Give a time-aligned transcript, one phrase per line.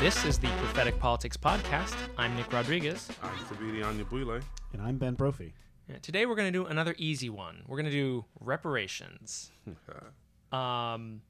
[0.00, 1.96] This is the Prophetic Politics Podcast.
[2.16, 3.08] I'm Nick Rodriguez.
[3.20, 4.40] I'm Thabiti Anyabwile.
[4.72, 5.54] And I'm Ben Brophy.
[5.88, 7.62] Yeah, Today we're going to do another easy one.
[7.66, 9.50] We're going to do reparations.
[10.50, 11.20] Um,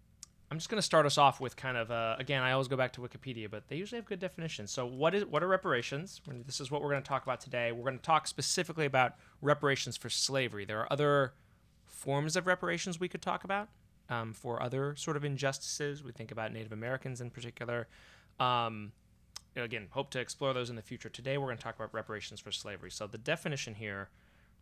[0.48, 2.44] I'm just going to start us off with kind of uh, again.
[2.44, 4.70] I always go back to Wikipedia, but they usually have good definitions.
[4.70, 6.20] So, what is what are reparations?
[6.46, 7.72] This is what we're going to talk about today.
[7.72, 10.64] We're going to talk specifically about reparations for slavery.
[10.64, 11.32] There are other
[11.84, 13.70] forms of reparations we could talk about
[14.08, 16.04] um, for other sort of injustices.
[16.04, 17.88] We think about Native Americans in particular.
[18.40, 18.92] Um,
[19.56, 21.08] again, hope to explore those in the future.
[21.08, 22.90] Today, we're going to talk about reparations for slavery.
[22.90, 24.10] So, the definition here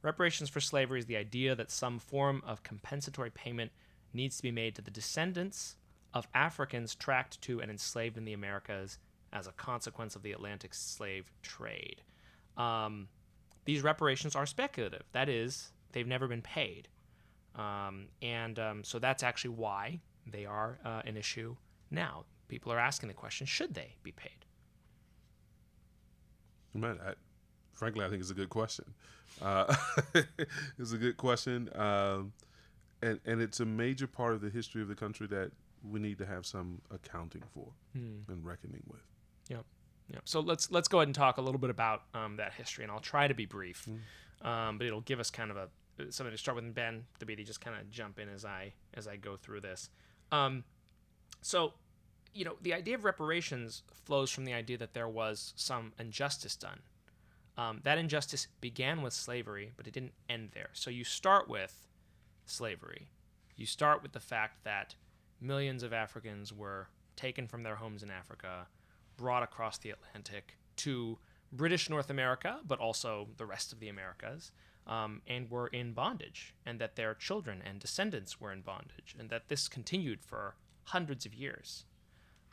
[0.02, 3.72] reparations for slavery is the idea that some form of compensatory payment
[4.12, 5.76] needs to be made to the descendants
[6.14, 8.98] of Africans tracked to and enslaved in the Americas
[9.32, 12.00] as a consequence of the Atlantic slave trade.
[12.56, 13.08] Um,
[13.64, 15.02] these reparations are speculative.
[15.12, 16.88] That is, they've never been paid.
[17.54, 21.56] Um, and um, so that's actually why they are uh, an issue
[21.90, 22.24] now.
[22.48, 24.44] People are asking the question should they be paid?
[26.74, 27.14] Man, I,
[27.72, 28.84] frankly, I think it's a good question.
[29.40, 29.74] Uh,
[30.78, 32.32] it's a good question, um,
[33.02, 35.52] and and it's a major part of the history of the country that
[35.88, 39.00] we need to have some accounting for and reckoning with.
[39.48, 39.58] Yeah,
[40.08, 40.18] yeah.
[40.24, 42.92] So let's let's go ahead and talk a little bit about um, that history, and
[42.92, 43.88] I'll try to be brief,
[44.42, 45.68] um, but it'll give us kind of a
[46.10, 46.64] something to start with.
[46.64, 49.90] And Ben, Thabiti, just kind of jump in as I as I go through this.
[50.32, 50.64] Um,
[51.42, 51.74] so,
[52.36, 56.54] you know, the idea of reparations flows from the idea that there was some injustice
[56.54, 56.80] done.
[57.56, 60.68] Um, that injustice began with slavery, but it didn't end there.
[60.74, 61.88] So you start with
[62.44, 63.08] slavery.
[63.56, 64.94] You start with the fact that
[65.40, 68.66] millions of Africans were taken from their homes in Africa,
[69.16, 71.18] brought across the Atlantic to
[71.50, 74.52] British North America, but also the rest of the Americas,
[74.86, 79.30] um, and were in bondage, and that their children and descendants were in bondage, and
[79.30, 81.84] that this continued for hundreds of years.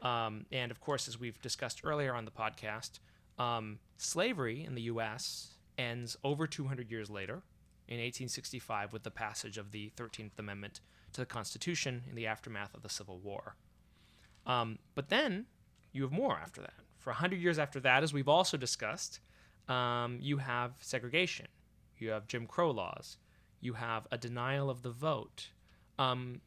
[0.02, 3.00] Um, and of course, as we've discussed earlier on the podcast,
[3.40, 5.56] um, slavery in the U.S.
[5.78, 7.44] ends over 200 years later,
[7.88, 10.79] in 1865, with the passage of the 13th Amendment
[11.13, 13.56] to the Constitution in the aftermath of the Civil War.
[14.45, 15.45] Um, but then
[15.91, 16.73] you have more after that.
[16.97, 19.19] For 100 years after that, as we've also discussed,
[19.67, 21.47] um, you have segregation,
[21.97, 23.17] you have Jim Crow laws,
[23.62, 25.50] you have a denial of the vote.
[26.00, 26.41] Um,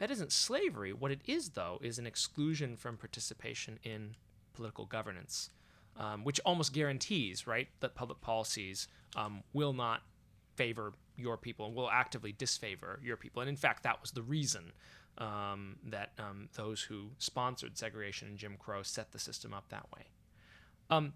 [0.00, 0.92] that isn't slavery.
[0.92, 4.16] What it is, though, is an exclusion from participation in
[4.54, 5.50] political governance,
[5.96, 10.00] um, which almost guarantees, right, that public policies um, will not
[10.56, 13.42] favor your people and will actively disfavor your people.
[13.42, 14.72] And in fact, that was the reason
[15.18, 19.86] um, that um, those who sponsored segregation and Jim Crow set the system up that
[19.94, 20.06] way.
[20.88, 21.12] Um,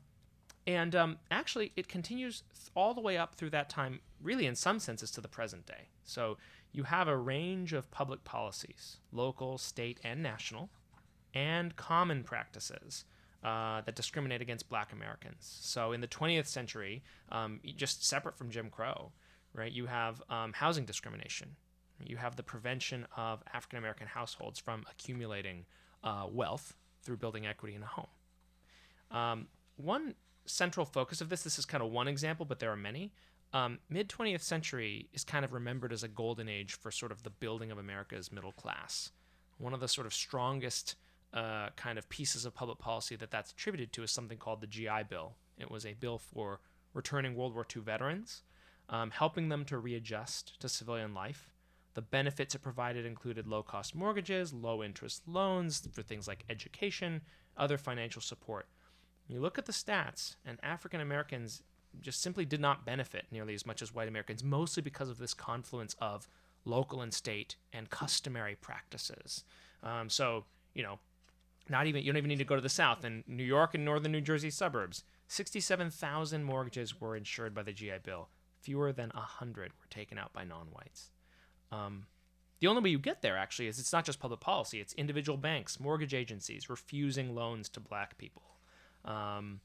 [0.67, 2.43] and um, actually, it continues
[2.75, 5.89] all the way up through that time, really, in some senses, to the present day.
[6.05, 6.37] So
[6.75, 10.71] you have a range of public policies, local, state, and national,
[11.33, 13.05] and common practices
[13.45, 15.59] uh, that discriminate against black Americans.
[15.63, 19.13] So in the 20th century, um, just separate from Jim Crow,
[19.53, 21.55] right, you have um, housing discrimination.
[22.05, 25.67] You have the prevention of African American households from accumulating
[26.03, 28.09] uh, wealth through building equity in a home.
[29.13, 29.47] Um,
[29.77, 30.15] one
[30.45, 33.13] central focus of this, this is kind of one example, but there are many.
[33.55, 37.23] Um, Mid 20th century is kind of remembered as a golden age for sort of
[37.23, 39.13] the building of America's middle class.
[39.59, 40.97] One of the sort of strongest
[41.33, 44.67] uh, kind of pieces of public policy that that's attributed to is something called the
[44.67, 45.37] GI Bill.
[45.57, 46.59] It was a bill for
[46.95, 48.43] returning World War II veterans,
[48.89, 51.55] um, helping them to readjust to civilian life.
[51.95, 57.21] The benefits it provided included low cost mortgages, low interest loans for things like education,
[57.57, 58.67] other financial support.
[59.29, 61.63] You look at the stats, and African Americans
[62.01, 65.35] just simply did not benefit nearly as much as white Americans, mostly because of this
[65.35, 66.29] confluence of
[66.65, 69.45] local and state and customary practices.
[69.83, 70.45] Um, so,
[70.75, 70.99] you know,
[71.69, 73.05] not even you don't even need to go to the south.
[73.05, 77.99] In New York and northern New Jersey suburbs, 67,000 mortgages were insured by the GI
[78.03, 78.29] Bill.
[78.61, 81.11] Fewer than 100 were taken out by non-whites.
[81.71, 82.07] Um,
[82.61, 85.37] the only way you get there actually is it's not just public policy; it's individual
[85.37, 88.57] banks, mortgage agencies refusing loans to black people,
[89.05, 89.61] um,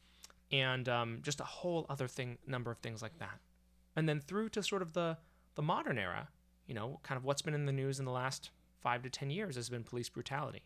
[0.52, 3.40] and um, just a whole other thing, number of things like that.
[3.96, 5.18] And then through to sort of the
[5.56, 6.30] the modern era,
[6.68, 9.30] you know, kind of what's been in the news in the last five to ten
[9.30, 10.64] years has been police brutality,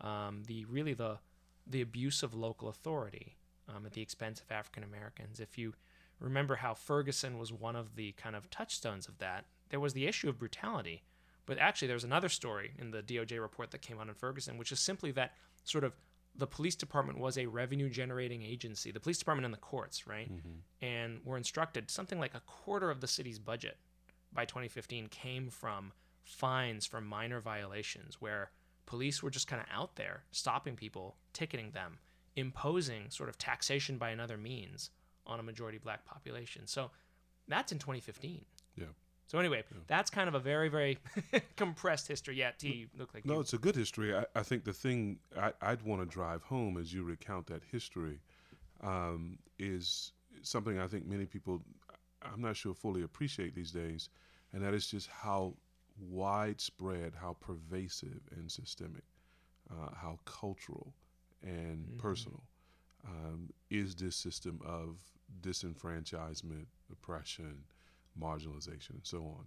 [0.00, 1.18] um, the really the
[1.66, 3.36] the abuse of local authority
[3.68, 5.40] um, at the expense of African Americans.
[5.40, 5.74] If you
[6.20, 10.06] remember how Ferguson was one of the kind of touchstones of that, there was the
[10.06, 11.02] issue of brutality.
[11.46, 14.70] But actually, there's another story in the DOJ report that came out in Ferguson, which
[14.72, 15.32] is simply that
[15.64, 15.94] sort of
[16.38, 20.32] the police department was a revenue generating agency, the police department and the courts, right?
[20.32, 20.86] Mm-hmm.
[20.86, 23.76] And were instructed something like a quarter of the city's budget
[24.32, 25.92] by 2015 came from
[26.22, 28.50] fines for minor violations where
[28.86, 31.98] police were just kind of out there stopping people, ticketing them,
[32.36, 34.90] imposing sort of taxation by another means
[35.26, 36.66] on a majority black population.
[36.66, 36.90] So
[37.48, 38.44] that's in 2015.
[38.76, 38.86] Yeah.
[39.28, 40.98] So anyway, that's kind of a very, very
[41.56, 42.36] compressed history.
[42.36, 43.40] Yeah, T, look like No, you.
[43.40, 44.16] it's a good history.
[44.16, 47.62] I, I think the thing I, I'd want to drive home as you recount that
[47.70, 48.20] history
[48.80, 51.60] um, is something I think many people,
[52.22, 54.08] I'm not sure, fully appreciate these days,
[54.54, 55.52] and that is just how
[56.00, 59.04] widespread, how pervasive and systemic,
[59.70, 60.94] uh, how cultural
[61.42, 62.42] and personal
[63.06, 64.96] um, is this system of
[65.42, 67.64] disenfranchisement, oppression,
[68.20, 69.46] marginalization, and so on.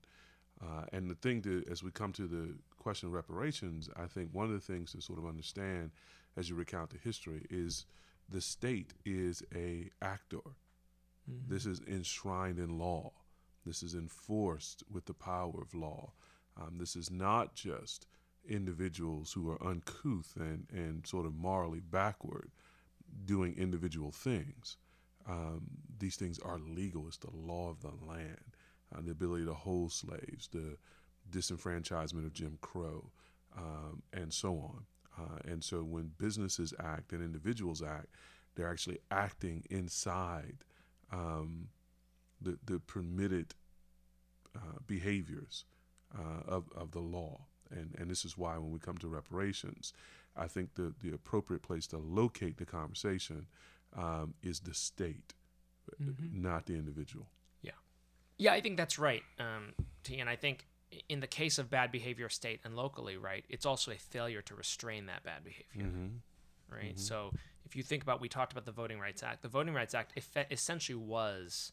[0.61, 4.29] Uh, and the thing to, as we come to the question of reparations, I think
[4.31, 5.91] one of the things to sort of understand
[6.37, 7.85] as you recount the history is
[8.29, 10.41] the state is a actor.
[11.47, 13.11] This is enshrined in law.
[13.65, 16.11] This is enforced with the power of law.
[16.57, 18.07] Um, this is not just
[18.47, 22.51] individuals who are uncouth and, and sort of morally backward
[23.25, 24.77] doing individual things.
[25.27, 25.67] Um,
[25.99, 27.07] these things are legal.
[27.07, 28.55] It's the law of the land.
[28.93, 30.77] Uh, the ability to hold slaves, the
[31.31, 33.09] disenfranchisement of Jim Crow,
[33.57, 34.85] um, and so on.
[35.17, 38.07] Uh, and so when businesses act and individuals act,
[38.55, 40.57] they're actually acting inside
[41.11, 41.69] um,
[42.41, 43.53] the, the permitted
[44.55, 45.65] uh, behaviors
[46.17, 47.41] uh, of, of the law.
[47.69, 49.93] And, and this is why when we come to reparations,
[50.35, 53.47] I think the, the appropriate place to locate the conversation
[53.97, 55.33] um, is the state,
[56.33, 57.27] not the individual.
[58.41, 58.51] Yeah.
[58.51, 59.73] Yeah, I think that's right, um,
[60.03, 60.19] T.
[60.19, 60.65] And I think
[61.07, 64.55] in the case of bad behavior state and locally, right, it's also a failure to
[64.55, 65.91] restrain that bad behavior.
[66.71, 66.99] Right.
[66.99, 67.33] So
[67.65, 69.41] if you think about, we talked about the Voting Rights Act.
[69.41, 70.19] The Voting Rights Act
[70.51, 71.71] essentially was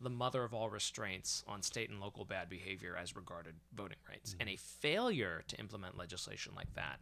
[0.00, 4.36] the mother of all restraints on state and local bad behavior as regarded voting rights.
[4.40, 7.00] And a failure to implement legislation like that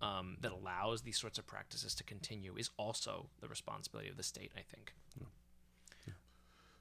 [0.00, 4.22] um, that allows these sorts of practices to continue is also the responsibility of the
[4.22, 4.94] state, I think.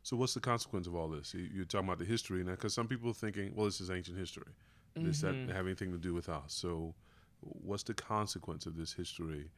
[0.03, 1.33] So what's the consequence of all this?
[1.33, 3.89] You- You're talking about the history now, because some people are thinking, well, this is
[3.89, 4.51] ancient history.
[4.95, 6.53] This doesn't have anything to do with us.
[6.53, 6.94] So
[7.39, 9.50] what's the consequence of this history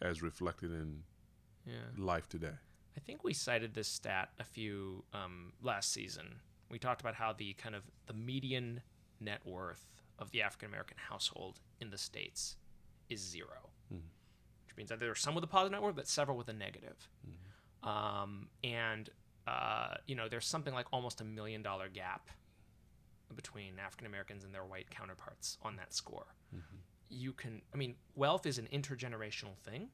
[0.00, 1.02] as reflected in
[1.66, 1.88] Yeah.
[1.96, 2.54] life today?
[2.96, 6.40] I think we cited this stat a few um, last season.
[6.68, 8.82] We talked about how the kind of the median
[9.20, 9.86] net worth
[10.18, 12.56] of the African American household in the states
[13.08, 13.48] is 0
[13.90, 16.52] which means that there are some with a positive net worth, but several with a
[16.52, 17.08] negative.
[17.82, 19.08] Um, and
[19.48, 22.28] uh, you know, there's something like almost a million dollar gap
[23.34, 26.26] between African Americans and their white counterparts on that score.
[27.10, 29.88] You can, I mean, wealth is an intergenerational thing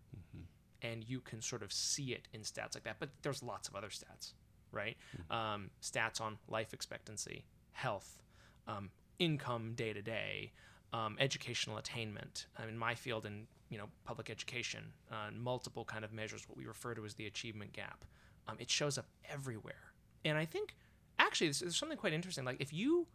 [0.82, 2.96] and you can sort of see it in stats like that.
[2.98, 4.32] But there's lots of other stats,
[4.72, 4.96] right?
[5.30, 8.22] Um, stats on life expectancy, health,
[8.66, 10.52] um, income day to day,
[10.92, 12.46] um, educational attainment.
[12.58, 16.56] I mean, my field in you know public education, uh, multiple kind of measures, what
[16.58, 18.04] we refer to as the achievement gap.
[18.46, 19.92] Um, it shows up everywhere,
[20.24, 20.76] and I think
[21.18, 22.44] actually there's, there's something quite interesting.
[22.44, 23.06] Like if you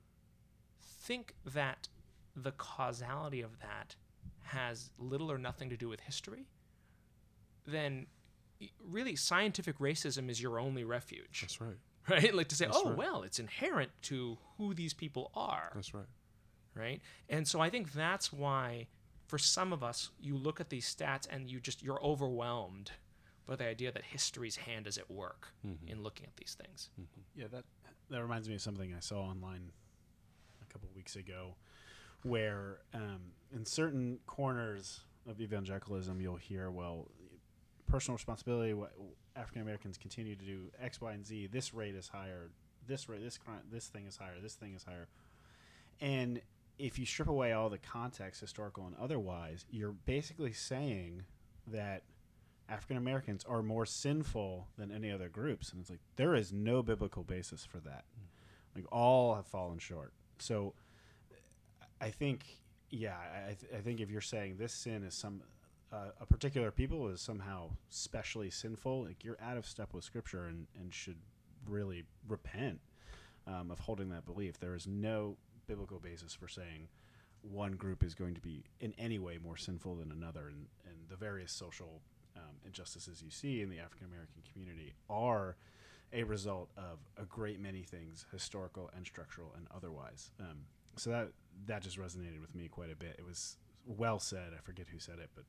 [0.81, 1.87] think that
[2.35, 3.95] the causality of that
[4.43, 6.47] has little or nothing to do with history,
[7.65, 8.07] then
[8.83, 11.77] really scientific racism is your only refuge, That's right.
[12.09, 12.33] right?
[12.33, 12.97] Like to say, oh, right.
[12.97, 16.05] well, it's inherent to who these people are, That's right.
[16.75, 17.01] right?
[17.29, 18.87] And so I think that's why,
[19.27, 22.91] for some of us, you look at these stats and you just you're overwhelmed
[23.49, 25.47] by the idea that history's hand is at work
[25.87, 26.91] in looking at these things.
[27.35, 27.65] Yeah, that
[28.11, 29.71] that reminds me of something I saw online
[30.61, 31.55] a couple weeks ago,
[32.21, 37.07] where um, in certain corners of evangelicalism, you'll hear, "Well,
[37.87, 38.75] personal responsibility.
[38.75, 38.93] What
[39.35, 41.47] African Americans continue to do X, Y, and Z.
[41.51, 42.51] This rate is higher.
[42.87, 44.39] This rate, this crime, this thing is higher.
[44.41, 45.07] This thing is higher."
[45.99, 46.39] And
[46.77, 51.23] if you strip away all the context, historical and otherwise, you're basically saying
[51.67, 52.03] that
[52.69, 56.83] African Americans are more sinful than any other groups, and it's like there is no
[56.83, 58.05] biblical basis for that.
[58.75, 60.13] Like all have fallen short.
[60.37, 60.73] So
[61.99, 62.45] I think,
[62.91, 63.15] yeah,
[63.47, 65.41] I, th- I think if you're saying this sin is some
[65.91, 70.45] uh, a particular people is somehow specially sinful, like you're out of step with Scripture
[70.45, 71.17] and and should
[71.67, 72.79] really repent
[73.47, 74.59] um, of holding that belief.
[74.59, 76.87] There is no biblical basis for saying
[77.41, 80.95] one group is going to be in any way more sinful than another, and, and
[81.09, 82.01] the various social
[82.39, 85.55] um, injustices you see in the African American community are
[86.11, 90.31] a result of a great many things, historical and structural and otherwise.
[90.39, 90.57] Um,
[90.95, 91.29] so that
[91.67, 93.15] that just resonated with me quite a bit.
[93.19, 94.53] It was well said.
[94.57, 95.45] I forget who said it, but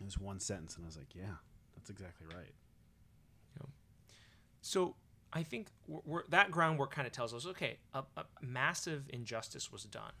[0.00, 1.36] it was one sentence, and I was like, "Yeah,
[1.74, 2.54] that's exactly right."
[4.62, 4.94] So
[5.32, 9.72] I think we're, we're, that groundwork kind of tells us, okay, a, a massive injustice
[9.72, 10.12] was done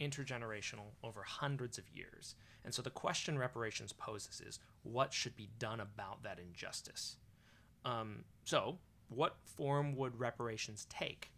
[0.00, 2.34] intergenerational, over hundreds of years.
[2.64, 7.16] And so the question reparations poses is what should be done about that injustice?
[7.84, 11.30] Um, so, what form would reparations take?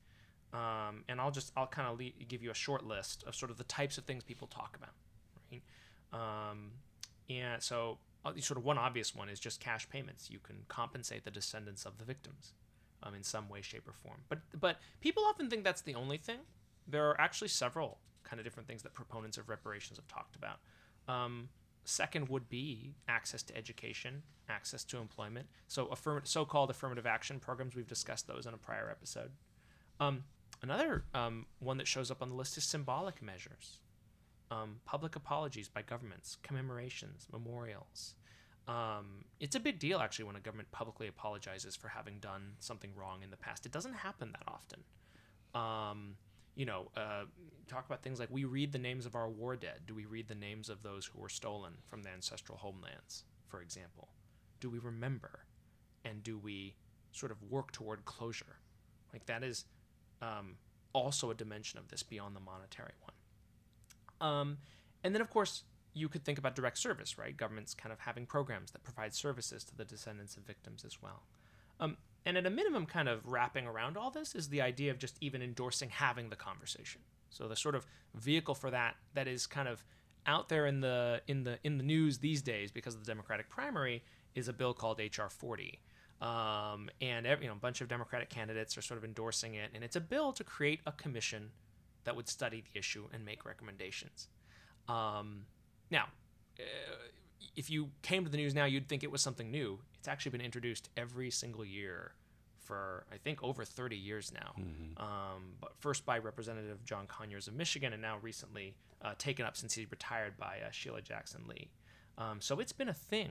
[0.55, 3.51] Um, and I'll just I'll kind of le- give you a short list of sort
[3.51, 4.95] of the types of things people talk about,
[5.53, 5.63] right?
[6.13, 6.71] Um,
[7.29, 10.31] and so uh, sort of one obvious one is just cash payments.
[10.31, 12.55] You can compensate the descendants of the victims
[13.03, 14.23] um, in some way, shape, or form.
[14.29, 16.39] But but people often think that's the only thing.
[16.87, 20.59] There are actually several kind of different things that proponents of reparations have talked about.
[21.07, 21.49] Um,
[21.85, 25.47] second would be access to education, access to employment.
[25.67, 27.75] So affirm- so-called affirmative action programs.
[27.75, 29.31] We've discussed those in a prior episode.
[30.01, 30.25] Um,
[30.63, 33.81] another um, one that shows up on the list is symbolic measures.
[34.51, 38.15] Um, public apologies by governments, commemorations, memorials.
[38.67, 42.91] Um, it's a big deal actually when a government publicly apologizes for having done something
[42.95, 43.65] wrong in the past.
[43.65, 44.85] It doesn't happen that often.
[46.59, 47.25] You know, uh,
[47.69, 49.83] talk about things like we read the names of our war dead.
[49.87, 53.63] Do we read the names of those who were stolen from the ancestral homelands, for
[53.63, 54.09] example?
[54.59, 55.45] Do we remember?
[56.05, 56.75] And do we
[57.13, 58.59] sort of work toward closure?
[59.13, 59.67] Like that is
[60.21, 60.57] um,
[60.93, 64.29] also a dimension of this beyond the monetary one.
[64.29, 64.59] Um,
[65.05, 65.63] and then, of course,
[65.95, 67.37] you could think about direct service, right?
[67.37, 71.23] Governments kind of having programs that provide services to the descendants of victims as well.
[71.79, 74.99] Um, and at a minimum, kind of wrapping around all this is the idea of
[74.99, 77.01] just even endorsing having the conversation.
[77.31, 79.85] So the sort of vehicle for that that is kind of
[80.27, 83.49] out there in the in the in the news these days because of the Democratic
[83.49, 84.03] primary
[84.35, 85.81] is a bill called HR 40.
[86.21, 89.71] Um, and every, you know, a bunch of Democratic candidates are sort of endorsing it,
[89.73, 91.51] and it's a bill to create a commission
[92.05, 94.29] that would study the issue and make recommendations.
[94.89, 95.45] Um,
[95.91, 96.07] now,
[96.59, 96.63] uh,
[97.57, 99.79] if you came to the news now, you'd think it was something new.
[99.99, 102.13] It's actually been introduced every single year
[102.65, 104.53] for I think over 30 years now.
[104.99, 109.57] Um, but first by Representative John Conyers of Michigan, and now recently uh, taken up
[109.57, 111.71] since he retired by uh, Sheila Jackson Lee.
[112.19, 113.31] Um, so it's been a thing,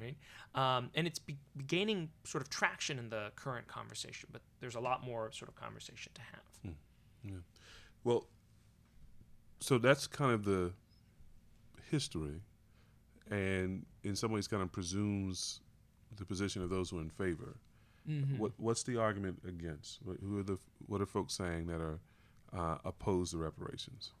[0.00, 0.16] right?
[0.54, 4.28] Um, and it's be- gaining sort of traction in the current conversation.
[4.32, 6.74] But there's a lot more sort of conversation to have.
[8.04, 8.28] Well,
[9.60, 10.72] so that's kind of the
[11.90, 12.42] history,
[13.30, 15.60] and in some ways, kind of presumes
[16.16, 17.56] the position of those who are in favor.
[18.38, 19.98] What what's the argument against?
[20.04, 21.98] What, who are the what are folks saying that are
[22.56, 24.12] uh, opposed to reparations?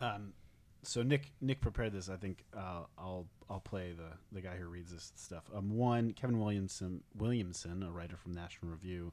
[0.00, 0.34] Um,
[0.82, 2.08] so Nick Nick prepared this.
[2.08, 5.44] I think uh, I'll I'll play the the guy who reads this stuff.
[5.54, 9.12] Um, one Kevin Williamson Williamson, a writer from National Review,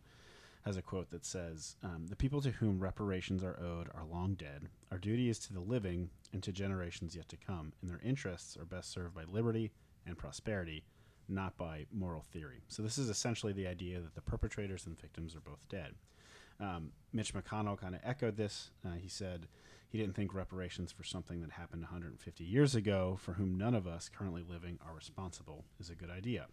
[0.65, 4.33] has a quote that says, um, "The people to whom reparations are owed are long
[4.35, 4.67] dead.
[4.91, 8.57] Our duty is to the living and to generations yet to come, and their interests
[8.57, 9.71] are best served by liberty
[10.05, 10.83] and prosperity."
[11.29, 12.63] Not by moral theory.
[12.67, 15.95] So, this is essentially the idea that the perpetrators and victims are both dead.
[16.59, 18.71] Um, Mitch McConnell kind of echoed this.
[18.85, 19.47] Uh, he said
[19.89, 23.85] he didn't think reparations for something that happened 150 years ago, for whom none of
[23.85, 26.47] us currently living are responsible, is a good idea.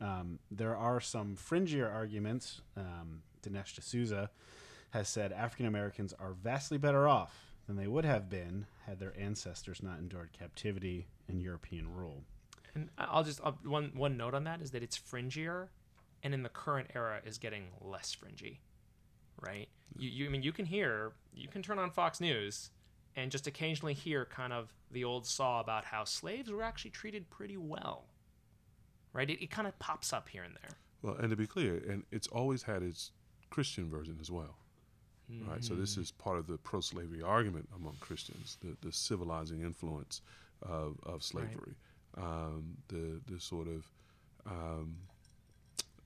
[0.00, 2.62] Um, there are some fringier arguments.
[2.76, 4.30] Um, Dinesh D'Souza
[4.90, 9.12] has said African Americans are vastly better off than they would have been had their
[9.20, 12.24] ancestors not endured captivity and European rule.
[12.74, 15.68] And I- I'll just I'll, one one note on that is that it's fringier,
[16.22, 18.62] and in the current era is getting less fringy,
[19.40, 19.68] right?
[19.96, 22.70] You, you I mean you can hear you can turn on Fox News,
[23.14, 27.28] and just occasionally hear kind of the old saw about how slaves were actually treated
[27.28, 28.06] pretty well,
[29.12, 29.28] right?
[29.28, 30.78] It, it kind of pops up here and there.
[31.02, 33.12] Well, and to be clear, and it's always had its
[33.50, 34.56] Christian version as well.
[35.46, 40.22] Right, so this is part of the pro-slavery argument among Christians, the, the civilizing influence
[40.62, 41.74] of, of slavery,
[42.16, 43.86] um, the the sort of
[44.46, 44.96] um,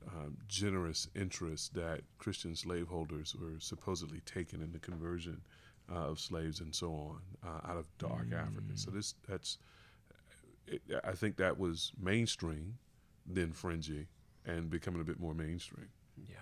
[0.08, 5.40] um, generous interest that Christian slaveholders were supposedly taking in the conversion
[5.90, 8.72] uh, of slaves and so on uh, out of dark Africa.
[8.74, 9.58] So this that's
[10.66, 12.78] it, I think that was mainstream,
[13.24, 14.08] then fringy,
[14.44, 15.88] and becoming a bit more mainstream.
[16.16, 16.36] Yeah.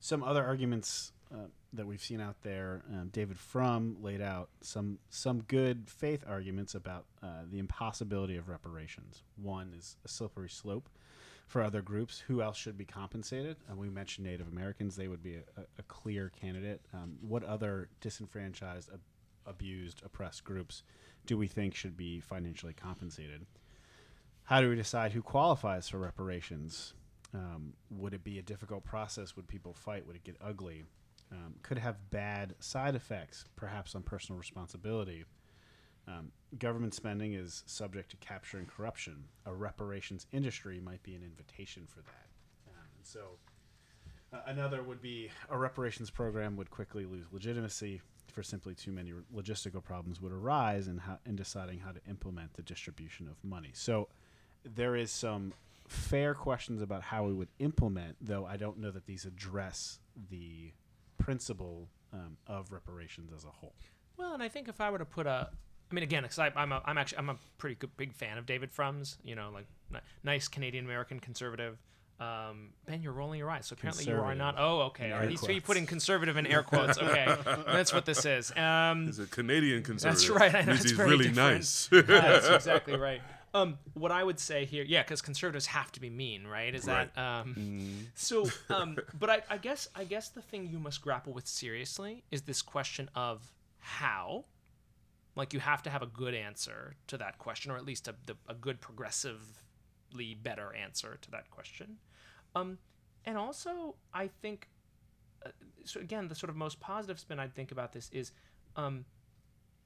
[0.00, 4.98] Some other arguments uh, that we've seen out there, um, David Frum laid out some
[5.10, 9.22] some good faith arguments about uh, the impossibility of reparations.
[9.36, 10.88] One is a slippery slope
[11.46, 12.20] for other groups.
[12.20, 13.56] Who else should be compensated?
[13.68, 16.80] And we mentioned Native Americans; they would be a, a, a clear candidate.
[16.92, 19.00] Um, what other disenfranchised, ab-
[19.46, 20.82] abused, oppressed groups
[21.26, 23.46] do we think should be financially compensated?
[24.44, 26.92] How do we decide who qualifies for reparations?
[27.32, 29.34] Um, would it be a difficult process?
[29.36, 30.06] Would people fight?
[30.06, 30.84] Would it get ugly?
[31.34, 35.24] Um, could have bad side effects, perhaps on personal responsibility.
[36.06, 39.24] Um, government spending is subject to capture and corruption.
[39.46, 42.28] A reparations industry might be an invitation for that.
[42.68, 43.20] Um, and so,
[44.32, 48.00] uh, another would be a reparations program would quickly lose legitimacy.
[48.34, 52.52] for simply too many logistical problems would arise in, how, in deciding how to implement
[52.54, 53.70] the distribution of money.
[53.72, 54.08] So
[54.64, 55.54] there is some
[55.86, 60.00] fair questions about how we would implement, though I don't know that these address
[60.30, 60.72] the
[61.24, 63.74] principle um, of reparations as a whole.
[64.16, 65.48] Well, and I think if I were to put a,
[65.90, 68.46] I mean, again, because I'm a, I'm actually I'm a pretty good, big fan of
[68.46, 69.18] David Frum's.
[69.24, 71.78] You know, like n- nice Canadian American conservative.
[72.20, 73.66] Um, ben, you're rolling your eyes.
[73.66, 74.54] So apparently you are not.
[74.56, 75.10] Oh, okay.
[75.10, 75.30] Are All right.
[75.30, 76.96] air so you're putting conservative in air quotes.
[76.96, 77.26] Okay,
[77.66, 78.52] that's what this is.
[78.56, 80.28] Um, It's a Canadian conservative.
[80.28, 81.54] That's right, I know, Means it's he's very really different.
[81.56, 81.88] nice.
[81.90, 83.20] yeah, that's exactly right.
[83.54, 86.74] Um, what I would say here, yeah, because conservatives have to be mean, right?
[86.74, 88.06] Is that um, Mm.
[88.14, 88.46] so?
[88.68, 92.42] Um, but I, I guess I guess the thing you must grapple with seriously is
[92.42, 94.44] this question of how.
[95.36, 98.14] Like you have to have a good answer to that question, or at least a,
[98.26, 101.96] the, a good progressively better answer to that question.
[102.54, 102.78] Um,
[103.24, 104.68] and also, I think,
[105.44, 105.50] uh,
[105.84, 108.30] so again, the sort of most positive spin I'd think about this is,
[108.76, 109.04] um,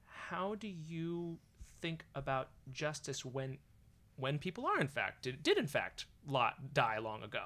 [0.05, 1.39] how do you
[1.81, 3.57] think about justice when,
[4.17, 7.45] when people are in fact did, did in fact lot die long ago,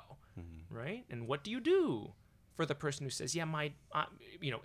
[0.70, 1.04] right?
[1.10, 2.14] And what do you do
[2.56, 4.06] for the person who says, yeah, my, uh,
[4.42, 4.60] you know,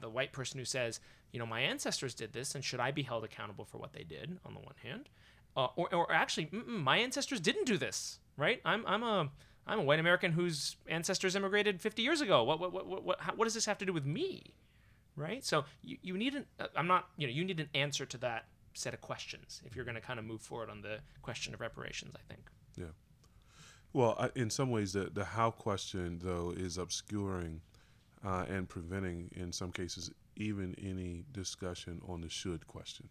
[0.00, 1.00] the white person who says,
[1.32, 4.04] you know, my ancestors did this, and should I be held accountable for what they
[4.04, 4.38] did?
[4.44, 5.08] On the one hand,
[5.56, 8.60] uh, or, or actually, my ancestors didn't do this, right?
[8.64, 9.30] I'm, I'm a,
[9.66, 12.42] I'm a white American whose ancestors immigrated 50 years ago.
[12.44, 14.54] What, what, what, what, what, how, what does this have to do with me,
[15.16, 15.44] right?
[15.44, 18.18] So you, you need an, uh, I'm not, you know, you need an answer to
[18.18, 18.46] that
[18.76, 21.60] set of questions if you're going to kind of move forward on the question of
[21.60, 22.14] reparations.
[22.14, 22.48] I think.
[22.76, 22.92] Yeah.
[23.92, 27.60] Well, I, in some ways, the the how question though is obscuring
[28.24, 33.08] uh, and preventing, in some cases, even any discussion on the should question.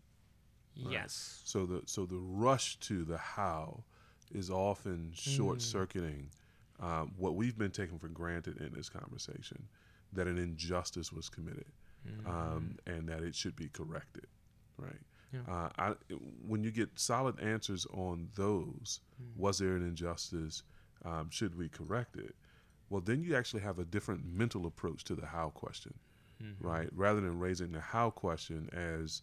[0.75, 1.41] Yes.
[1.45, 3.84] So the so the rush to the how
[4.34, 6.29] is often short circuiting
[6.81, 9.67] um, what we've been taking for granted in this conversation
[10.12, 11.72] that an injustice was committed
[12.25, 14.27] um, and that it should be corrected,
[14.77, 15.00] right?
[15.34, 15.39] Yeah.
[15.53, 15.94] Uh, I,
[16.48, 19.00] when you get solid answers on those,
[19.35, 20.64] was there an injustice?
[21.03, 22.35] Um, should we correct it?
[22.90, 25.94] Well, then you actually have a different mental approach to the how question,
[26.59, 26.88] right?
[26.96, 29.22] Rather than raising the how question as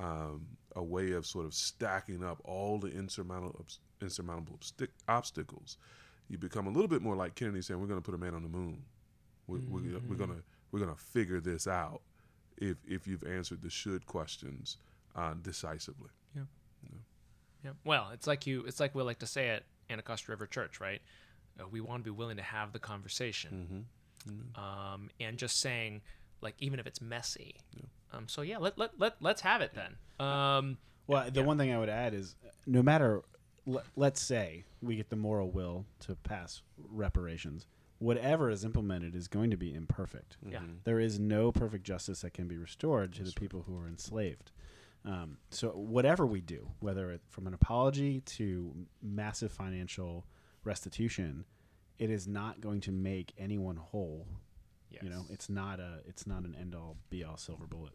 [0.00, 3.66] um, a way of sort of stacking up all the insurmountable,
[4.00, 4.58] insurmountable
[5.08, 5.76] obstacles,
[6.28, 8.34] you become a little bit more like Kennedy saying, "We're going to put a man
[8.34, 8.82] on the moon.
[9.46, 12.00] We're, we're, we're going to we're going to figure this out
[12.56, 14.78] if if you've answered the should questions
[15.16, 16.42] uh, decisively." Yeah.
[17.64, 17.70] Yeah.
[17.84, 18.64] Well, it's like you.
[18.66, 21.00] It's like we like to say at Anacostia River Church, right?
[21.60, 23.86] Uh, we want to be willing to have the conversation,
[24.56, 26.00] um, and just saying,
[26.40, 27.56] like, even if it's messy.
[28.12, 29.96] Um, so yeah, let let let let's have it then.
[30.26, 32.34] Um, Well, the one thing I would add is
[32.66, 33.22] no matter,
[33.66, 37.66] let, let's say we get the moral will to pass reparations,
[37.98, 40.36] whatever is implemented is going to be imperfect.
[40.48, 40.60] yeah.
[40.84, 44.50] There is no perfect justice that can be restored to the people who are enslaved.
[45.04, 50.26] Um, so whatever we do, whether it from an apology to massive financial
[50.64, 51.44] restitution,
[51.98, 54.26] it is not going to make anyone whole.
[54.90, 55.02] Yes.
[55.02, 57.94] You know, it's not a it's not an end all be all silver bullet.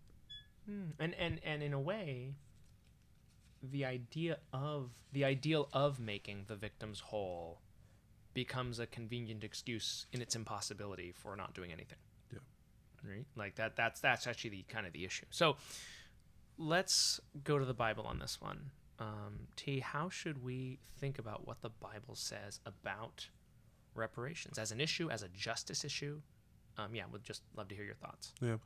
[0.65, 0.91] Hmm.
[0.99, 2.35] And and and in a way,
[3.63, 7.61] the idea of the ideal of making the victims whole
[8.33, 11.97] becomes a convenient excuse in its impossibility for not doing anything.
[12.31, 12.39] Yeah.
[13.09, 13.25] Right?
[13.35, 15.25] Like that that's that's actually the kind of the issue.
[15.29, 15.57] So
[16.57, 18.71] let's go to the Bible on this one.
[18.99, 23.29] Um, T, how should we think about what the Bible says about
[23.93, 26.21] reparations as an issue, as a justice issue?
[26.77, 28.33] Um, yeah, would just love to hear your thoughts.
[28.41, 28.57] Yeah.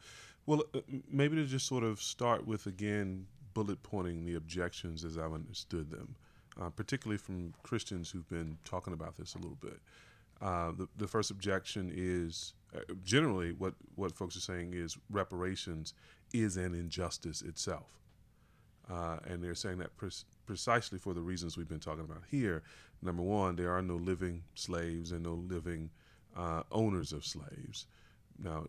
[0.46, 5.18] Well, uh, maybe to just sort of start with again bullet pointing the objections as
[5.18, 6.16] I've understood them,
[6.60, 9.80] uh, particularly from Christians who've been talking about this a little bit.
[10.42, 12.54] Uh, the, the first objection is
[13.04, 15.94] generally what, what folks are saying is reparations
[16.34, 18.00] is an injustice itself.
[18.90, 19.92] Uh, and they're saying that
[20.46, 22.64] precisely for the reasons we've been talking about here.
[23.02, 25.90] Number one, there are no living slaves and no living
[26.36, 27.88] uh, owners of slaves.
[28.38, 28.66] Now,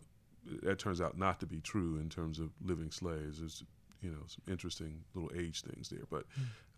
[0.61, 3.39] that turns out not to be true in terms of living slaves.
[3.39, 3.63] There's,
[4.01, 6.05] you know, some interesting little age things there.
[6.09, 6.25] But,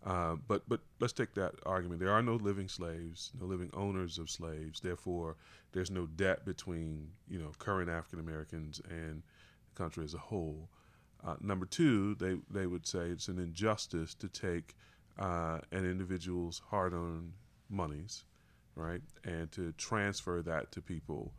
[0.06, 1.98] uh, but, but let's take that argument.
[2.00, 4.80] There are no living slaves, no living owners of slaves.
[4.80, 5.36] Therefore,
[5.72, 9.22] there's no debt between, you know, current African Americans and
[9.68, 10.70] the country as a whole.
[11.26, 14.76] Uh, number two, they, they would say it's an injustice to take
[15.18, 17.32] uh, an individual's hard-earned
[17.68, 18.24] monies,
[18.76, 21.32] right, and to transfer that to people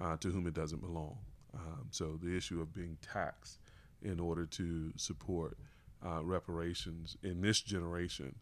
[0.00, 1.18] uh, to whom it doesn't belong.
[1.52, 3.58] Um, so the issue of being taxed
[4.02, 5.58] in order to support
[6.04, 8.34] uh, reparations in this generation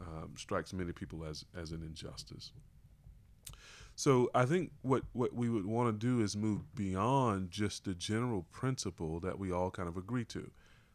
[0.00, 2.52] um, strikes many people as, as an injustice.
[3.94, 7.94] So I think what, what we would want to do is move beyond just the
[7.94, 10.50] general principle that we all kind of agree to.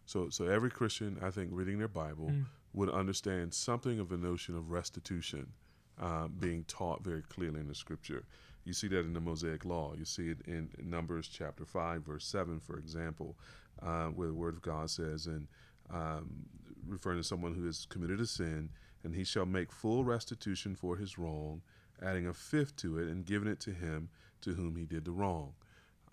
[0.05, 2.45] So so every Christian, I think, reading their Bible Mm.
[2.73, 5.53] would understand something of the notion of restitution
[5.99, 8.23] um, being taught very clearly in the Scripture.
[8.65, 9.93] You see that in the Mosaic Law.
[9.97, 13.35] You see it in Numbers chapter five, verse seven, for example,
[13.81, 15.47] uh, where the Word of God says, and
[15.93, 16.45] um,
[16.87, 18.69] referring to someone who has committed a sin,
[19.03, 21.61] and he shall make full restitution for his wrong,
[22.01, 24.09] adding a fifth to it and giving it to him
[24.41, 25.53] to whom he did the wrong.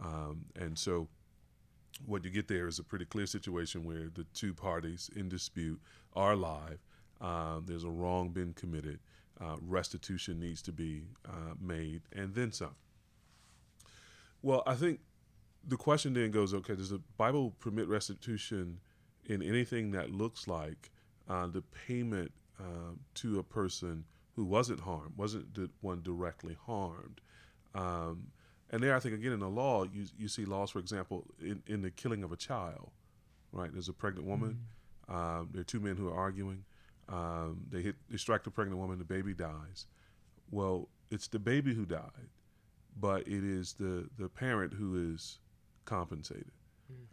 [0.03, 1.09] Um, and so,
[2.07, 5.81] what you get there is a pretty clear situation where the two parties in dispute
[6.15, 6.79] are alive.
[7.21, 9.01] Uh, there's a wrong been committed.
[9.41, 12.75] Uh, restitution needs to be uh, made, and then some.
[14.43, 15.01] Well, I think
[15.67, 18.81] the question then goes: Okay, does the Bible permit restitution
[19.31, 20.91] in anything that looks like
[21.29, 27.21] uh, the payment uh, to a person who wasn't harmed, wasn't the one directly harmed?
[27.75, 28.33] Um,
[28.71, 31.63] and there, I think again in the law, you you see laws, for example, in,
[31.67, 32.91] in the killing of a child.
[33.53, 34.59] Right, there's a pregnant woman.
[35.09, 36.65] Um, there are two men who are arguing.
[37.09, 38.99] Um, they hit, they strike the pregnant woman.
[38.99, 39.87] The baby dies.
[40.53, 42.31] Well, it's the baby who died,
[42.97, 45.39] but it is the the parent who is
[45.85, 46.53] compensated.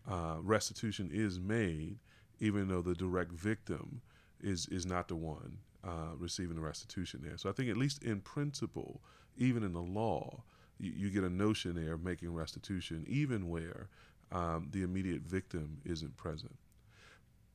[0.09, 1.99] Uh, restitution is made,
[2.39, 4.01] even though the direct victim
[4.41, 7.37] is is not the one uh, receiving the restitution there.
[7.37, 9.01] So I think at least in principle,
[9.37, 10.43] even in the law,
[10.79, 13.89] you, you get a notion there of making restitution, even where
[14.31, 16.55] um, the immediate victim isn't present.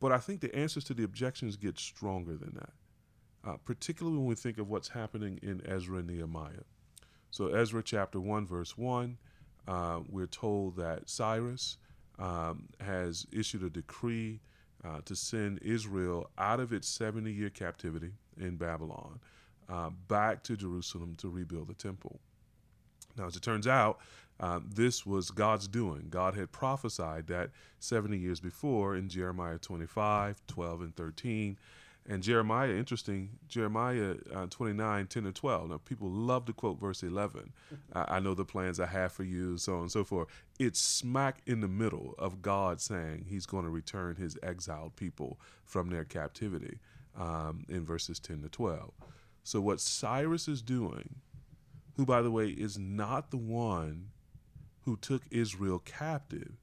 [0.01, 4.27] But I think the answers to the objections get stronger than that, uh, particularly when
[4.27, 6.64] we think of what's happening in Ezra and Nehemiah.
[7.31, 9.16] So, Ezra chapter 1, verse 1,
[9.68, 11.79] uh, we're told that Cyrus
[12.18, 14.40] um, has issued a decree
[14.85, 19.21] uh, to send Israel out of its 70 year captivity in Babylon
[19.68, 22.21] uh, back to Jerusalem to rebuild the temple.
[23.16, 23.99] Now, as it turns out,
[24.40, 26.07] um, this was God's doing.
[26.11, 31.59] God had prophesied that 70 years before in Jeremiah 25, 12, and 13.
[32.09, 35.71] And Jeremiah, interesting, Jeremiah uh, 29, 10 and 12.
[35.71, 37.53] Now, people love to quote verse 11.
[37.95, 40.29] Uh, I know the plans I have for you, so on and so forth.
[40.59, 45.38] It's smack in the middle of God saying he's going to return his exiled people
[45.65, 46.79] from their captivity
[47.19, 48.93] um, in verses 10 to 12.
[49.43, 51.17] So, what Cyrus is doing,
[51.97, 54.09] who, by the way, is not the one
[54.83, 56.62] who took Israel captive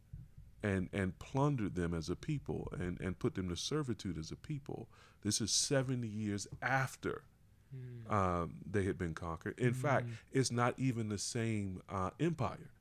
[0.64, 4.36] and, and plundered them as a people and, and put them to servitude as a
[4.36, 4.88] people.
[5.22, 7.24] This is 70 years after
[8.10, 9.58] um, they had been conquered.
[9.60, 12.72] In fact, it's not even the same uh, empire.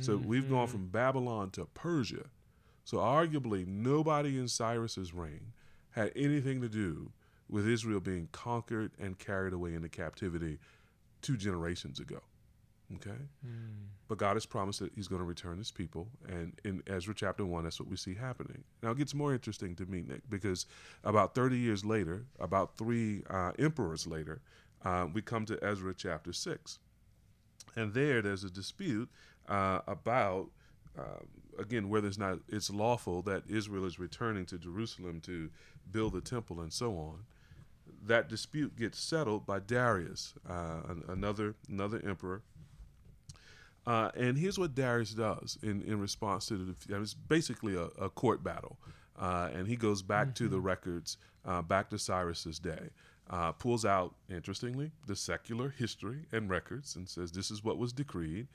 [0.00, 2.26] So we've gone from Babylon to Persia.
[2.84, 5.52] So arguably, nobody in Cyrus's reign
[5.90, 7.12] had anything to do
[7.48, 10.58] with Israel being conquered and carried away into captivity
[11.22, 12.20] two generations ago.
[12.94, 13.18] Okay?
[14.08, 16.08] But God has promised that He's going to return His people.
[16.28, 18.62] And in Ezra chapter 1, that's what we see happening.
[18.82, 20.66] Now, it gets more interesting to me, Nick, because
[21.02, 24.40] about 30 years later, about three uh, emperors later,
[24.84, 26.78] uh, we come to Ezra chapter 6.
[27.74, 29.10] And there, there's a dispute
[29.48, 30.48] uh, about,
[30.98, 31.26] um,
[31.58, 35.50] again, whether it's not it's lawful that Israel is returning to Jerusalem to
[35.90, 37.24] build the temple and so on.
[38.04, 42.42] That dispute gets settled by Darius, uh, another another emperor.
[43.86, 47.00] Uh, and here's what Darius does in, in response to the.
[47.00, 48.78] It's basically a, a court battle,
[49.18, 52.90] uh, and he goes back to the records, uh, back to Cyrus's day,
[53.30, 57.92] uh, pulls out, interestingly, the secular history and records, and says this is what was
[57.92, 58.48] decreed.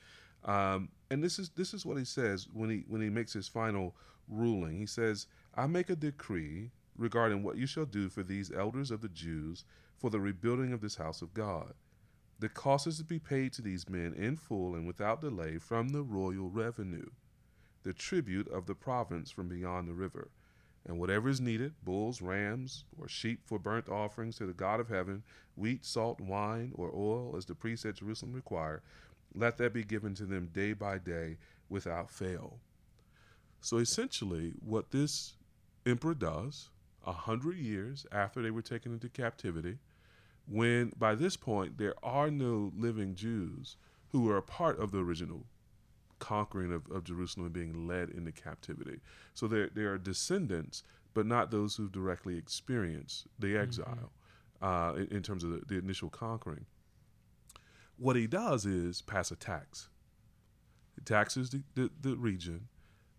[0.44, 3.48] Um, and this is this is what he says when he when he makes his
[3.48, 3.94] final
[4.28, 4.78] ruling.
[4.78, 9.00] He says, "I make a decree regarding what you shall do for these elders of
[9.00, 9.64] the Jews
[9.96, 11.72] for the rebuilding of this house of God."
[12.42, 15.90] The cost is to be paid to these men in full and without delay from
[15.90, 17.10] the royal revenue,
[17.84, 20.28] the tribute of the province from beyond the river,
[20.84, 24.88] and whatever is needed bulls, rams, or sheep for burnt offerings to the God of
[24.88, 25.22] heaven,
[25.54, 28.82] wheat, salt, wine, or oil, as the priests at Jerusalem require,
[29.36, 31.36] let that be given to them day by day
[31.68, 32.58] without fail.
[33.60, 35.34] So essentially, what this
[35.86, 36.70] emperor does,
[37.06, 39.78] a hundred years after they were taken into captivity,
[40.46, 43.76] when by this point there are no living Jews
[44.08, 45.46] who are a part of the original
[46.18, 49.00] conquering of, of Jerusalem and being led into captivity.
[49.34, 54.12] So there, there are descendants, but not those who directly experience the exile
[54.60, 56.66] uh, in, in terms of the, the initial conquering.
[57.96, 59.88] What he does is pass a tax.
[60.94, 62.68] He taxes the, the, the region.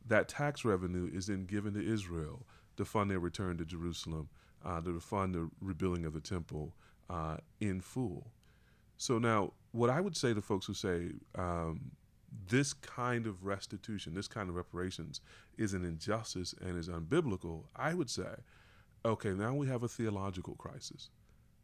[0.08, 2.46] That tax revenue is then given to Israel
[2.78, 4.30] to fund their return to Jerusalem,
[4.64, 6.74] uh, to fund the rebuilding of the temple
[7.10, 8.32] uh, in full.
[8.98, 11.92] So now, what I would say to folks who say um,
[12.48, 15.22] this kind of restitution, this kind of reparations,
[15.58, 18.36] is an injustice and is unbiblical, I would say,
[19.06, 21.10] okay, now we have a theological crisis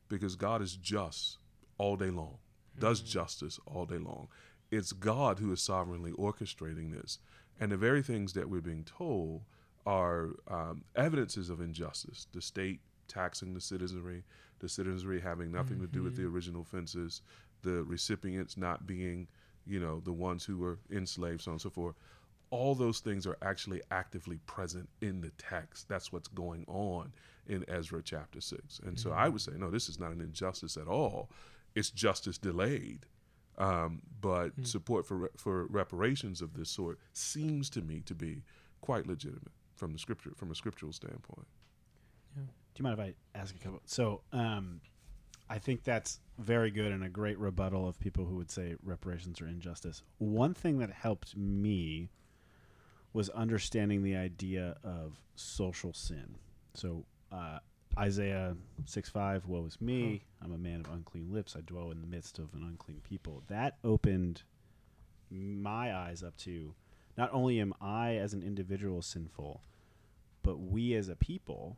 [0.10, 1.38] because God is just
[1.78, 2.38] all day long,
[2.78, 4.28] does justice all day long.
[4.72, 7.20] It's God who is sovereignly orchestrating this.
[7.60, 9.44] And the very things that we're being told
[9.86, 14.24] are um, evidences of injustice the state taxing the citizenry,
[14.60, 16.36] the citizenry having nothing to do with the mm-hmm.
[16.36, 17.22] original offenses,
[17.62, 19.28] the recipients not being,
[19.66, 21.96] you know, the ones who were enslaved, so on and so forth.
[22.52, 25.88] All those things are actually actively present in the text.
[25.88, 27.12] That's what's going on
[27.48, 28.80] in Ezra chapter 6.
[28.86, 29.54] And so I would mm-hmm.
[29.54, 31.30] say, no, this is not an injustice at all.
[31.76, 33.06] It's justice delayed.
[33.60, 34.64] Um, but hmm.
[34.64, 38.44] support for re- for reparations of this sort seems to me to be
[38.80, 41.46] quite legitimate from the scripture from a scriptural standpoint.
[42.80, 43.82] Do you mind if I ask a couple?
[43.84, 44.80] So, um,
[45.50, 49.42] I think that's very good and a great rebuttal of people who would say reparations
[49.42, 50.02] are injustice.
[50.20, 52.10] One thing that helped me
[53.12, 56.38] was understanding the idea of social sin.
[56.74, 57.60] So, uh,
[57.98, 60.24] Isaiah 6 5, woe is me.
[60.42, 61.58] I'm a man of unclean lips.
[61.58, 63.44] I dwell in the midst of an unclean people.
[63.50, 64.44] That opened
[65.30, 66.76] my eyes up to
[67.18, 69.64] not only am I as an individual sinful,
[70.44, 71.76] but we as a people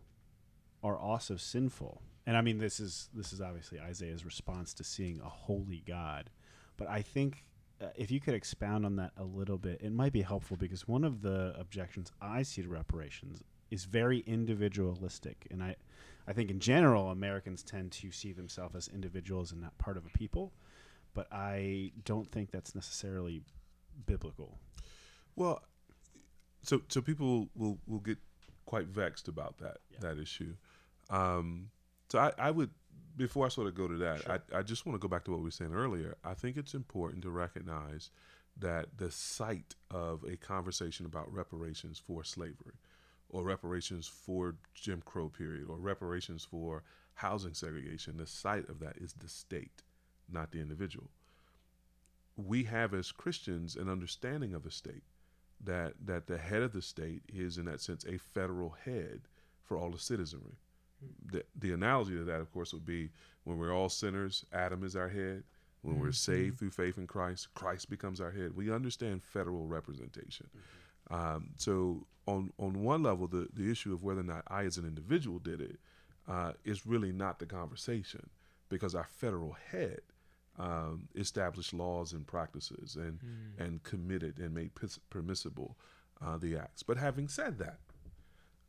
[0.83, 2.01] are also sinful.
[2.25, 6.29] And I mean this is this is obviously Isaiah's response to seeing a holy God.
[6.77, 7.45] But I think
[7.81, 10.87] uh, if you could expound on that a little bit, it might be helpful because
[10.87, 15.47] one of the objections I see to reparations is very individualistic.
[15.51, 15.75] And I
[16.27, 20.05] I think in general Americans tend to see themselves as individuals and not part of
[20.05, 20.53] a people,
[21.13, 23.41] but I don't think that's necessarily
[24.05, 24.59] biblical.
[25.35, 25.63] Well,
[26.61, 28.19] so so people will will get
[28.65, 29.99] quite vexed about that Yeah.
[30.01, 30.55] that issue.
[31.11, 31.69] Um,
[32.09, 32.71] so I, I would
[33.17, 34.39] before I sort of go to that, Sure.
[34.53, 36.15] I, I just want to go back to what we were saying earlier.
[36.23, 38.09] I think it's important to recognize
[38.57, 42.75] that the site of a conversation about reparations for slavery,
[43.29, 46.83] or reparations for Jim Crow period, or reparations for
[47.15, 49.83] housing segregation, the site of that is the state,
[50.29, 51.09] not the individual.
[52.37, 55.03] We have as Christians an understanding of the state
[55.63, 59.21] that that the head of the state is in that sense a federal head
[59.61, 60.57] for all the citizenry.
[61.31, 63.09] The, the analogy to that, of course, would be
[63.43, 65.43] when we're all sinners, Adam is our head.
[65.83, 68.55] When we're saved through faith in Christ, Christ becomes our head.
[68.55, 70.47] We understand federal representation.
[71.09, 74.77] Um, so, on on one level, the the issue of whether or not I, as
[74.77, 75.79] an individual, did it
[76.27, 78.29] uh, is really not the conversation
[78.69, 80.01] because our federal head
[80.59, 83.19] um, established laws and practices and
[83.57, 84.71] and committed and made
[85.09, 85.77] permissible
[86.23, 86.83] uh, the acts.
[86.83, 87.79] But having said that,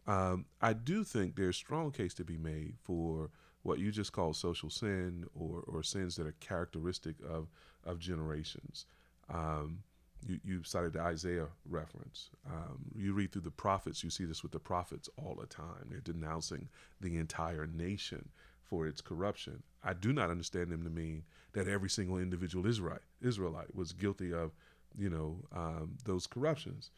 [0.06, 3.30] um, I do think there's strong case to be made for
[3.62, 7.48] what you just call social sin or, or sins that are characteristic of
[7.84, 8.86] of generations.
[9.32, 9.82] Um,
[10.26, 12.30] you, you cited the Isaiah reference.
[12.46, 15.88] Um, you read through the prophets, you see this with the prophets all the time.
[15.90, 16.68] They're denouncing
[17.00, 18.28] the entire nation
[18.62, 19.62] for its corruption.
[19.82, 24.32] I do not understand them to mean that every single individual Israelite Israelite was guilty
[24.32, 24.52] of,
[24.96, 26.90] you know, um, those corruptions.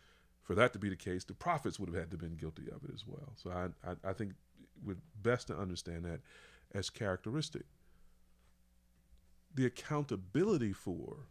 [0.44, 2.68] For that to be the case, the prophets would have had to have been guilty
[2.68, 3.32] of it as well.
[3.34, 4.32] So I, I, I think
[4.84, 6.20] we're best to understand that
[6.74, 7.64] as characteristic.
[9.54, 11.28] The accountability for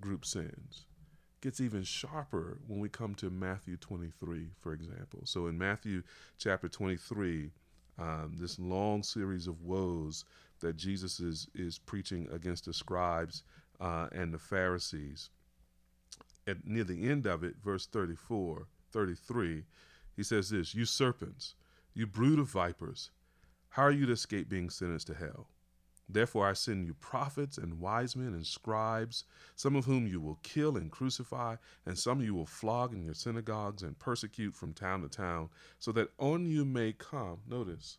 [0.00, 0.86] group sins
[1.40, 5.22] gets even sharper when we come to Matthew 23, for example.
[5.24, 6.02] So in Matthew
[6.38, 7.50] chapter 23,
[7.98, 10.24] um, this long series of woes
[10.60, 13.42] that Jesus is is preaching against the scribes
[13.80, 15.30] uh, and the Pharisees.
[16.44, 19.64] At near the end of it, verse 34, 33,
[20.16, 21.54] he says this: "You serpents,
[21.94, 23.10] you brood of vipers,
[23.68, 25.48] how are you to escape being sentenced to hell?
[26.08, 29.24] Therefore, I send you prophets and wise men and scribes,
[29.54, 33.14] some of whom you will kill and crucify, and some you will flog in your
[33.14, 37.98] synagogues and persecute from town to town, so that on you may come, notice,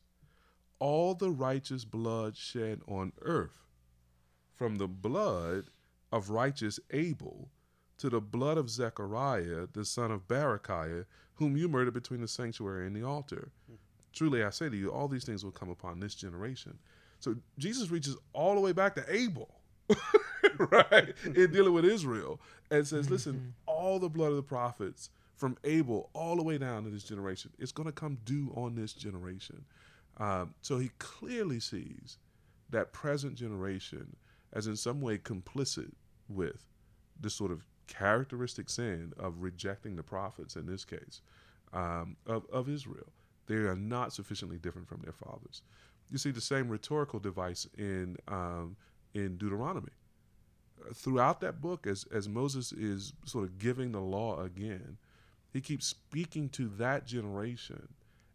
[0.80, 3.66] all the righteous blood shed on earth,
[4.54, 5.72] from the blood
[6.12, 7.50] of righteous Abel
[8.04, 12.86] to the blood of Zechariah, the son of Barachiah, whom you murdered between the sanctuary
[12.86, 13.50] and the altar.
[14.12, 16.78] Truly, I say to you, all these things will come upon this generation.
[17.22, 19.56] So Jesus reaches all the way back to Abel,
[20.58, 25.58] right, in dealing with Israel, and says, listen, all the blood of the prophets from
[25.64, 28.92] Abel all the way down to this generation, it's going to come due on this
[28.92, 29.64] generation.
[30.18, 32.18] Um, so he clearly sees
[32.70, 34.18] that present generation
[34.52, 35.94] as in some way complicit
[36.28, 36.66] with
[37.18, 41.22] this sort of characteristic sin of rejecting the prophets in this case
[41.74, 43.12] um, of, of Israel.
[43.48, 45.62] They are not sufficiently different from their fathers.
[46.10, 48.76] You see the same rhetorical device in um,
[49.14, 49.92] in Deuteronomy.
[50.94, 54.98] Throughout that book, as, as Moses is sort of giving the law again,
[55.52, 57.88] he keeps speaking to that generation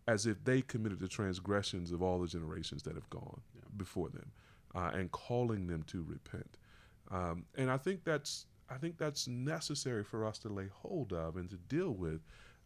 [0.07, 3.63] as if they committed the transgressions of all the generations that have gone yeah.
[3.77, 4.31] before them
[4.75, 6.57] uh, and calling them to repent.
[7.11, 11.37] Um, and I think that's I think that's necessary for us to lay hold of
[11.37, 12.21] and to deal with,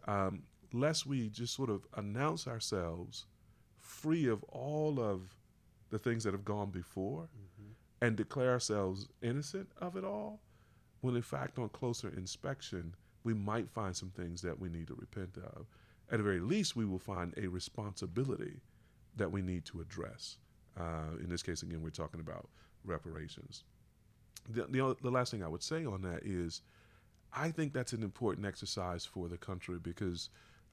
[0.06, 3.26] um, lest we just sort of announce ourselves
[3.78, 5.36] free of all of
[5.90, 7.72] the things that have gone before mm-hmm.
[8.00, 10.40] and declare ourselves innocent of it all,
[11.02, 14.94] when in fact, on closer inspection, we might find some things that we need to
[14.94, 15.66] repent of.
[16.10, 18.60] At the very least, we will find a responsibility
[19.16, 20.38] that we need to address.
[20.78, 22.48] Uh, in this case, again, we're talking about
[22.84, 23.64] reparations.
[24.48, 26.62] The, the, the last thing I would say on that is
[27.34, 30.28] I think that's an important exercise for the country because,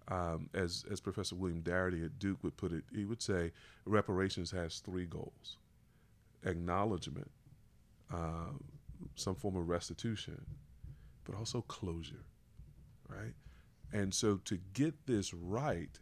[0.10, 3.51] um, as, as Professor William Darity at Duke would put it, he would say
[3.86, 5.58] reparations has three goals
[6.45, 7.29] acknowledgement,
[8.13, 8.51] uh,
[9.15, 10.39] some form of restitution,
[11.25, 12.23] but also closure,
[13.10, 13.34] right?
[13.91, 15.99] And so to get this right,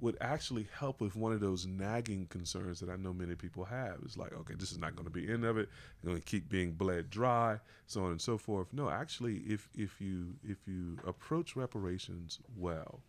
[0.00, 3.98] would actually help with one of those nagging concerns that I know many people have.
[4.04, 5.68] It's like, okay, this is not going to be end of it.
[5.96, 8.68] It's going to keep being bled dry, so on and so forth.
[8.72, 13.00] No, actually, if if you if you approach reparations well,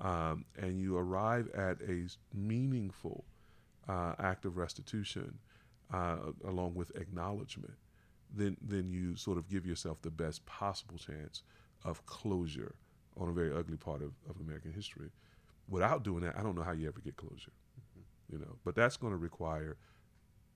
[0.00, 3.24] um, and you arrive at a meaningful
[3.88, 5.38] uh, act of restitution,
[5.92, 7.74] uh, along with acknowledgement,
[8.34, 11.42] then then you sort of give yourself the best possible chance
[11.84, 12.74] of closure
[13.16, 15.10] on a very ugly part of, of American history
[15.68, 17.52] without doing that, I don't know how you ever get closure.
[17.78, 18.32] Mm-hmm.
[18.32, 19.76] You know, but that's going to require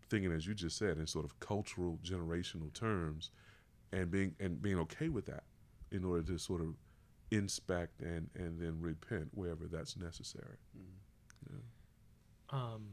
[0.08, 3.30] thinking, as you just said, in sort of cultural, generational terms,
[3.92, 5.44] and being and being okay with that,
[5.90, 6.74] in order to sort of
[7.30, 10.58] inspect and and then repent wherever that's necessary.
[10.76, 11.56] Mm-hmm.
[11.56, 12.58] Yeah.
[12.58, 12.86] Um,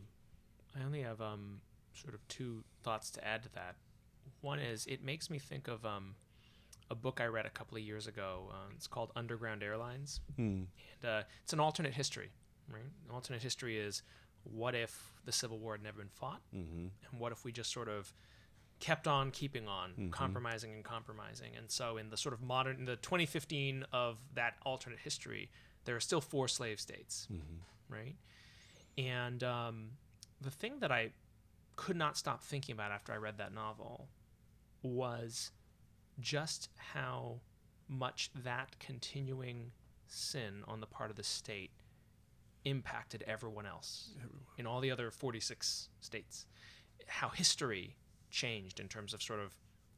[0.79, 1.61] I only have um
[1.93, 3.75] sort of two thoughts to add to that.
[4.41, 6.15] One is it makes me think of um
[6.89, 8.49] a book I read a couple of years ago.
[8.51, 10.41] Um, it's called Underground Airlines, hmm.
[10.41, 12.31] and uh, it's an alternate history.
[12.71, 14.03] Right, an alternate history is
[14.43, 16.87] what if the Civil War had never been fought, mm-hmm.
[17.11, 18.13] and what if we just sort of
[18.79, 20.09] kept on keeping on, mm-hmm.
[20.09, 21.51] compromising and compromising.
[21.57, 25.49] And so, in the sort of modern, in the 2015 of that alternate history,
[25.85, 27.93] there are still four slave states, mm-hmm.
[27.93, 28.15] right?
[28.97, 29.89] And um,
[30.41, 31.11] the thing that I
[31.75, 34.07] could not stop thinking about after I read that novel
[34.81, 35.51] was
[36.19, 37.39] just how
[37.87, 39.71] much that continuing
[40.07, 41.71] sin on the part of the state
[42.65, 44.39] impacted everyone else everyone.
[44.57, 46.45] in all the other 46 states.
[47.07, 47.97] How history
[48.29, 49.55] changed in terms of sort of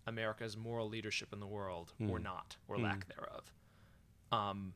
[0.07, 2.09] America's moral leadership in the world, mm.
[2.09, 2.83] or not, or mm.
[2.83, 3.51] lack thereof.
[4.31, 4.73] Um,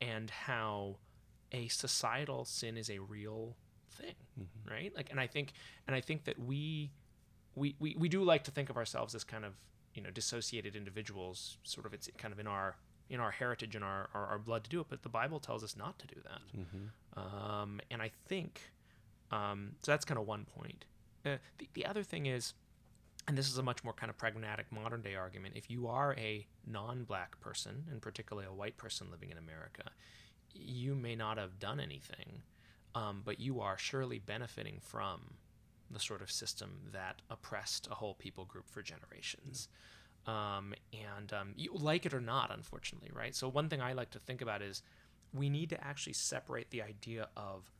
[0.00, 0.96] and how
[1.52, 3.56] a societal sin is a real
[3.90, 4.72] thing, mm-hmm.
[4.72, 4.92] right?
[4.96, 5.52] Like, and I think,
[5.86, 6.90] and I think that we,
[7.54, 9.54] we, we, we do like to think of ourselves as kind of
[9.94, 12.76] you know dissociated individuals sort of it's kind of in our
[13.10, 15.62] in our heritage and our, our, our blood to do it but the bible tells
[15.62, 17.18] us not to do that mm-hmm.
[17.20, 18.60] um, and i think
[19.30, 20.84] um, so that's kind of one point
[21.24, 22.54] uh, the, the other thing is
[23.28, 26.14] and this is a much more kind of pragmatic modern day argument if you are
[26.18, 29.84] a non-black person and particularly a white person living in america
[30.54, 32.42] you may not have done anything
[32.94, 35.20] um, but you are surely benefiting from
[35.92, 39.68] the sort of system that oppressed a whole people group for generations.
[40.26, 43.34] Um, and um, you like it or not, unfortunately, right?
[43.34, 44.82] So, one thing I like to think about is
[45.34, 47.70] we need to actually separate the idea of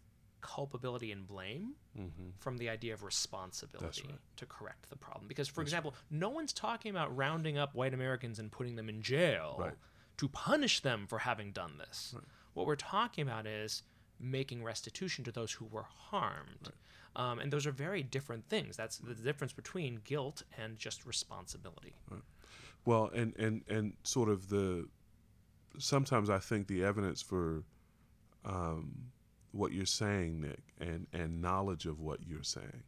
[0.40, 2.30] culpability and blame mm-hmm.
[2.40, 4.18] from the idea of responsibility right.
[4.36, 5.28] to correct the problem.
[5.28, 6.18] Because, for That's example, right.
[6.18, 9.74] no one's talking about rounding up white Americans and putting them in jail right.
[10.16, 12.14] to punish them for having done this.
[12.54, 13.84] What we're talking about is
[14.20, 16.70] making restitution to those who were harmed.
[17.14, 18.76] Um, and those are very different things.
[18.76, 21.94] That's the difference between guilt and just responsibility.
[22.10, 22.22] Right.
[22.84, 24.88] Well, and, and, and sort of the
[25.78, 27.64] sometimes I think the evidence for
[28.44, 28.92] um,
[29.52, 32.82] what you're saying, Nick, and, and knowledge of what you're saying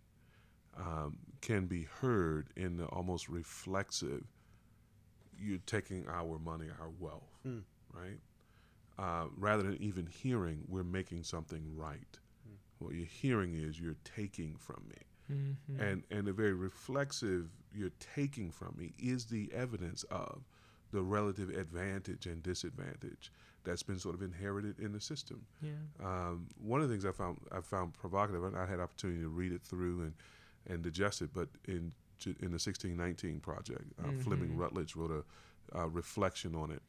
[0.77, 4.25] um, can be heard in the almost reflexive,
[5.39, 7.63] you're taking our money, our wealth, mm.
[7.93, 8.19] right?
[8.99, 12.19] Uh, rather than even hearing, we're making something right
[12.85, 15.37] what you're hearing is you're taking from me.
[15.37, 15.83] Mm-hmm.
[15.83, 20.43] And and the very reflexive you're taking from me is the evidence of
[20.93, 23.33] the relative advantage and disadvantage
[23.65, 25.45] that's been sort of inherited in the system.
[25.61, 25.71] Yeah.
[26.05, 29.29] Um, one of the things I found I found provocative, and I had opportunity to
[29.29, 30.13] read it through and
[30.67, 31.93] and digest it, but in
[32.25, 34.21] in the 1619 project, uh, mm-hmm.
[34.21, 36.83] Fleming Rutledge wrote a, a reflection on it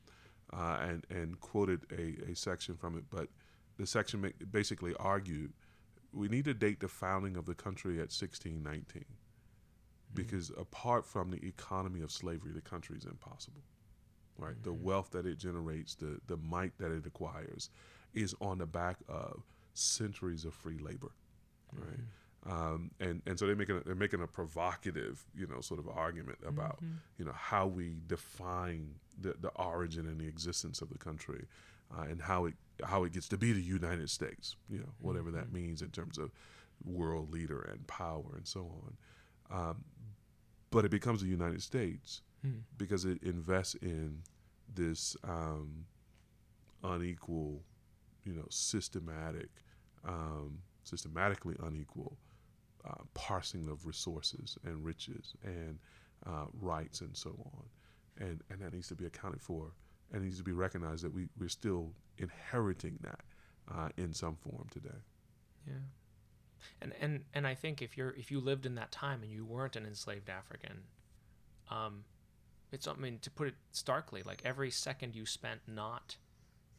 [0.53, 3.27] uh, and and quoted a, a section from it, but
[3.77, 5.53] the section basically argued
[6.15, 9.05] we need to date the founding of the country at 1619.
[10.13, 13.63] because apart from the economy of slavery, the country is impossible.
[14.37, 17.69] Right, the wealth that it generates, the the might that it acquires,
[18.13, 19.43] is on the back of
[19.73, 21.11] centuries of free labor.
[21.73, 21.99] Right,
[22.45, 25.87] um, and and so they're making a, they're making a provocative, you know, sort of
[25.89, 26.79] argument about
[27.17, 31.47] you know how we define the the origin and the existence of the country,
[31.97, 34.55] uh, and how it how it gets to be the United States.
[34.69, 36.31] You know, whatever that means in terms of
[36.83, 39.57] world leader and power and so on.
[39.57, 39.85] Um,
[40.71, 42.21] but it becomes the United States
[42.77, 44.19] because it invests in
[44.73, 45.85] this um,
[46.83, 47.63] unequal,
[48.23, 49.49] you know, systematic,
[50.07, 52.17] um, systematically unequal
[52.87, 55.79] uh, parsing of resources and riches and
[56.27, 59.71] uh, rights and so on, and and that needs to be accounted for
[60.11, 63.21] and it needs to be recognized that we we're still inheriting that
[63.73, 65.01] uh, in some form today.
[65.67, 65.73] Yeah.
[66.81, 69.45] And and and I think if you're if you lived in that time and you
[69.45, 70.83] weren't an enslaved African,
[71.69, 72.03] um,
[72.71, 76.17] it's I mean to put it starkly, like every second you spent not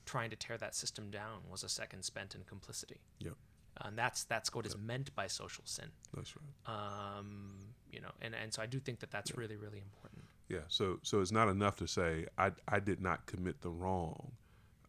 [0.04, 3.00] trying to tear that system down was a second spent in complicity.
[3.18, 3.34] Yep.
[3.82, 5.86] And that's that's what is meant by social sin.
[6.14, 7.18] That's right.
[7.18, 7.58] Um,
[7.90, 10.22] you know, and, and so I do think that that's really really important.
[10.48, 10.60] Yeah.
[10.68, 14.32] So so it's not enough to say I I did not commit the wrong.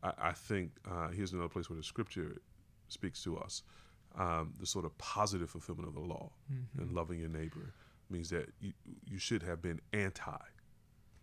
[0.03, 2.37] I, I think uh, here's another place where the scripture
[2.89, 3.63] speaks to us.
[4.17, 6.31] Um, the sort of positive fulfillment of the law
[6.79, 7.73] and loving your neighbor
[8.09, 8.73] means that you
[9.05, 10.31] you should have been anti,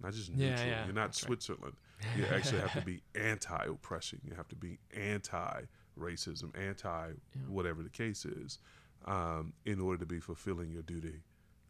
[0.00, 0.50] not just neutral.
[0.68, 1.28] yeah, You're not that's right.
[1.28, 1.74] Switzerland.
[2.16, 4.20] You actually have to be anti oppression.
[4.24, 5.62] You have to be anti
[5.98, 7.12] racism, anti
[7.48, 8.58] whatever the case is,
[9.06, 11.22] um, in order to be fulfilling your duty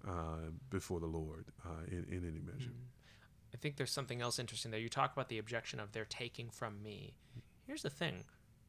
[0.07, 2.73] uh, before the Lord uh, in, in any measure.
[3.55, 4.81] I think there's something else interesting there.
[4.81, 7.15] You talk about the objection of they're taking from me.
[7.67, 8.25] Here's the thing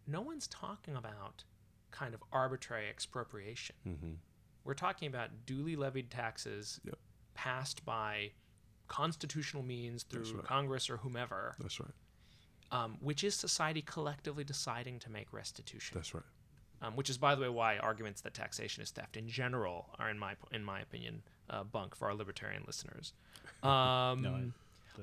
[0.07, 1.43] no one's talking about
[1.91, 3.75] kind of arbitrary expropriation.
[3.87, 4.11] Mm-hmm.
[4.63, 6.95] We're talking about duly levied taxes Yep.
[7.33, 8.31] passed by
[8.87, 10.43] constitutional means through right.
[10.43, 11.89] Congress or whomever, That's right.
[12.71, 15.95] um, which is society collectively deciding to make restitution.
[15.95, 16.23] That's right.
[16.83, 20.09] um, which is, by the way, why arguments that taxation is theft in general are,
[20.09, 23.13] in my in my opinion, uh, bunk for our libertarian listeners.
[23.63, 24.51] Um, No, I-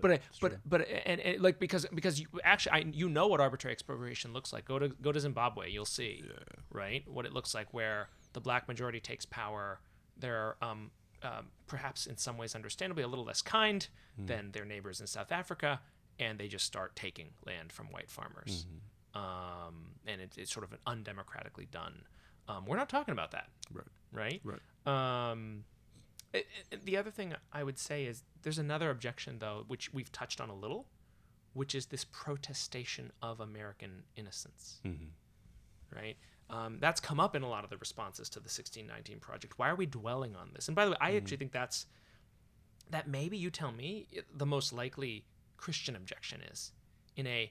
[0.00, 3.40] but that's but but and, and like because because you actually I, you know what
[3.40, 4.64] arbitrary expropriation looks like.
[4.64, 6.24] Go to go to Zimbabwe, you'll see,
[6.70, 9.80] right, what it looks like where the black majority takes power.
[10.16, 10.90] They're um,
[11.22, 13.86] um, perhaps in some ways, understandably, a little less kind
[14.18, 15.80] than their neighbors in South Africa,
[16.18, 18.66] and they just start taking land from white farmers.
[19.14, 22.04] Um, and it, it's sort of an undemocratically done.
[22.48, 23.86] Um, we're not talking about that, Right.
[24.12, 24.40] right?
[24.44, 25.30] Right.
[25.30, 25.64] Um,
[26.84, 30.48] the other thing I would say is there's another objection, though, which we've touched on
[30.48, 30.86] a little,
[31.52, 35.96] which is this protestation of American innocence, Mm-hmm.
[35.96, 36.16] right?
[36.50, 39.54] Um, that's come up in a lot of the responses to the 1619 project.
[39.58, 40.68] Why are we dwelling on this?
[40.68, 41.86] And by the way, I actually think that's
[42.90, 45.24] that maybe you tell me the most likely
[45.56, 46.72] Christian objection is
[47.16, 47.50] in a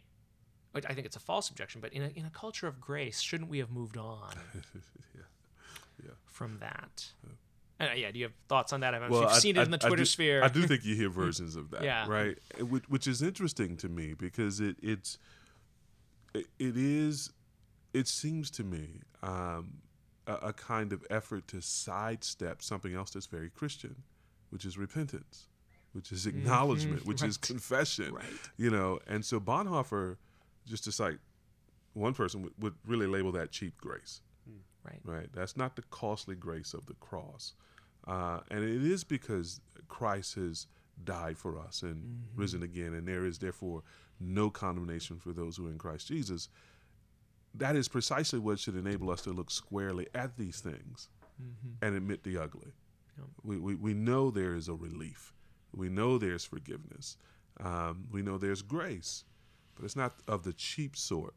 [0.73, 3.49] I think it's a false objection, but in a, in a culture of grace, shouldn't
[3.49, 4.33] we have moved on
[5.15, 5.21] yeah.
[6.01, 6.11] Yeah.
[6.25, 7.07] from that?
[7.89, 8.93] Uh, yeah, do you have thoughts on that?
[8.93, 10.43] I've Well, you've I- seen it in the I- I Twitter do- sphere.
[10.43, 12.07] I do think you hear versions of that, Yeah.
[12.07, 12.37] right?
[12.59, 15.17] Which, which is interesting to me because it it's
[16.33, 17.31] it, it is
[17.93, 19.81] it seems to me um,
[20.27, 24.03] a, a kind of effort to sidestep something else that's very Christian,
[24.49, 25.47] which is repentance,
[25.93, 27.53] which is acknowledgement, which is Mm-hmm.
[27.53, 27.61] Right.
[27.61, 28.25] confession, Right.
[28.57, 28.99] you know.
[29.07, 30.17] And so Bonhoeffer,
[30.65, 31.17] just to cite
[31.93, 34.21] one person, would, would really label that cheap grace
[34.85, 34.99] right.
[35.03, 35.27] right?
[35.33, 37.53] That's not the costly grace of the cross.
[38.07, 40.67] Uh, and it is because Christ has
[41.03, 43.83] died for us and risen again, and there is therefore
[44.19, 46.49] no condemnation for those who are in Christ Jesus.
[47.53, 51.09] That is precisely what should enable us to look squarely at these things
[51.81, 52.71] and admit the ugly.
[53.17, 53.27] Yep.
[53.43, 55.33] We, we, we know there is a relief.
[55.75, 57.17] We know there's forgiveness.
[57.59, 59.23] Um, we know there's grace,
[59.75, 61.33] but it's not of the cheap sort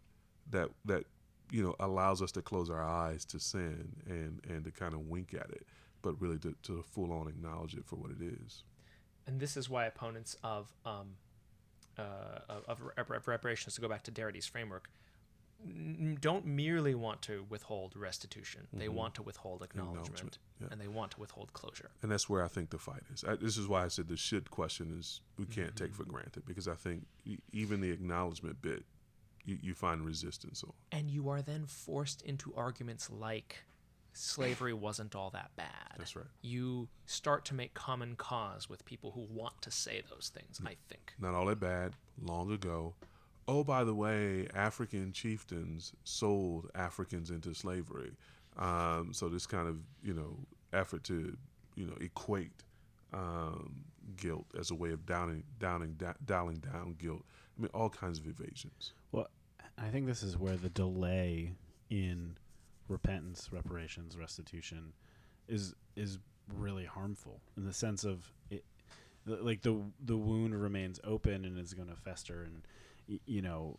[0.51, 1.05] that that
[1.51, 5.01] you know allows us to close our eyes to sin and and to kind of
[5.09, 5.67] wink at it,
[6.05, 8.63] but really to, to full on acknowledge it for what it is.
[9.27, 11.17] and this is why opponents of um,
[11.99, 12.03] uh,
[12.49, 14.89] of, of rep- rep- reparations, to go back to Darity framework,
[15.65, 18.63] n- don't merely want to withhold restitution.
[18.73, 20.67] They want to withhold acknowledgement, Acknowledgement, yeah.
[20.73, 21.91] and they want to withhold closure.
[22.03, 23.25] And that's where I think the fight is.
[23.25, 26.45] I, this is why I said the should question is we can't take for granted
[26.47, 27.07] because I think
[27.53, 28.83] even the acknowledgement bit,
[29.45, 30.73] you, you find resistance on.
[30.91, 33.63] And you are then forced into arguments like
[34.17, 35.95] slavery wasn't all that bad.
[35.99, 36.27] That's right.
[36.43, 40.61] You start to make common cause with people who want to say those things.
[40.65, 41.15] I think.
[41.19, 41.95] Not all that bad.
[42.23, 42.95] Long ago.
[43.47, 48.13] Oh, by the way, African chieftains sold Africans into slavery.
[48.57, 50.37] Um, so this kind of you know
[50.73, 51.37] effort to
[51.75, 52.53] you know equate
[53.13, 53.85] um,
[54.17, 57.25] guilt as a way of downing, downing, da- dialing down guilt.
[57.59, 58.93] I mean, all kinds of evasions.
[59.13, 59.29] Well,
[59.79, 61.53] I think this is where the delay
[61.91, 62.37] in
[62.89, 64.93] repentance, reparations, restitution
[65.49, 66.19] is is
[66.55, 68.65] really harmful in the sense of it
[69.27, 72.63] the, like the the wound remains open and is going to fester and
[73.09, 73.79] y- you know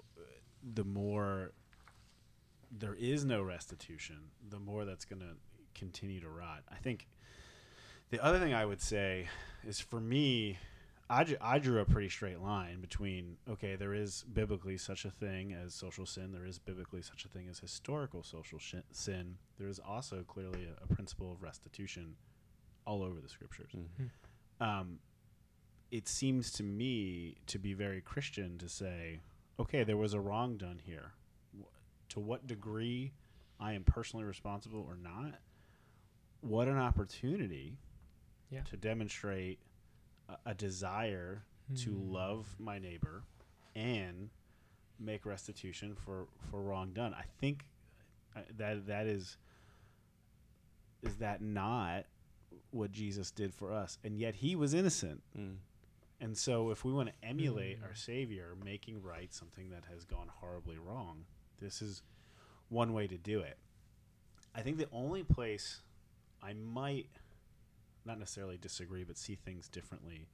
[0.74, 1.51] the more
[2.72, 4.18] there is no restitution
[4.49, 5.36] the more that's going to
[5.80, 6.64] continue to rot.
[6.72, 7.08] I think
[8.10, 9.28] the other thing i would say
[9.68, 10.58] is for me
[11.10, 15.12] I, ju- I drew a pretty straight line between okay there is biblically such a
[15.12, 19.38] thing as social sin there is biblically such a thing as historical social sh- sin
[19.60, 22.16] there is also clearly a, a principle of restitution
[22.88, 23.72] all over the scriptures.
[24.60, 24.99] Um,
[25.91, 29.20] it seems to me to be very christian to say
[29.60, 31.12] okay there was a wrong done here.
[31.60, 31.66] Wh-
[32.10, 33.12] to what degree
[33.60, 35.36] i am personally responsible or not
[36.41, 37.78] what an opportunity
[38.49, 38.62] Yeah.
[38.72, 39.60] to demonstrate
[40.45, 41.43] a, desire
[41.78, 43.23] to love my neighbor
[43.76, 44.30] and
[44.99, 47.13] make restitution for for wrong done.
[47.13, 47.65] I think
[48.36, 49.38] uh, that that is
[51.01, 52.05] is that not
[52.71, 55.21] what Jesus did for us, and yet he was innocent.
[55.38, 55.55] Mm.
[56.21, 60.30] And so, if we want to emulate our Savior making right something that has gone
[60.39, 61.26] horribly wrong,
[61.59, 62.01] this is
[62.69, 63.57] one way to do it.
[64.55, 65.82] I think the only place
[66.41, 67.09] I might
[68.06, 70.28] not necessarily disagree, but see things differently,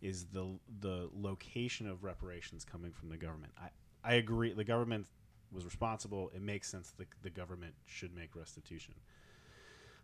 [0.00, 3.52] is the the location of reparations coming from the government.
[3.60, 3.68] I
[4.04, 4.52] I agree.
[4.52, 5.06] The government
[5.52, 6.30] was responsible.
[6.34, 8.94] It makes sense that the government should make restitution.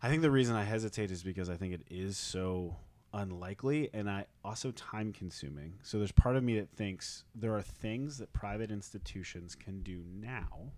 [0.03, 2.77] I think the reason I hesitate is because I think it is so
[3.13, 5.75] unlikely and I also time consuming.
[5.83, 10.03] So there's part of me that thinks there are things that private institutions can do
[10.13, 10.73] now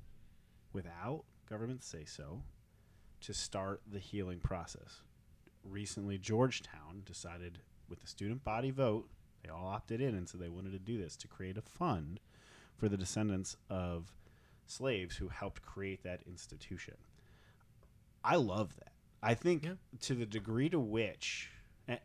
[0.72, 2.42] without government say so
[3.22, 5.01] to start the healing process.
[5.70, 7.58] Recently Georgetown decided
[7.88, 9.08] with the student body vote,
[9.42, 12.20] they all opted in and so they wanted to do this to create a fund
[12.76, 14.12] for the descendants of
[14.66, 16.94] slaves who helped create that institution.
[18.24, 18.92] I love that.
[19.22, 19.74] I think Yeah.
[20.02, 21.50] to the degree to which
[21.88, 21.98] eh,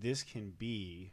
[0.00, 1.12] this can be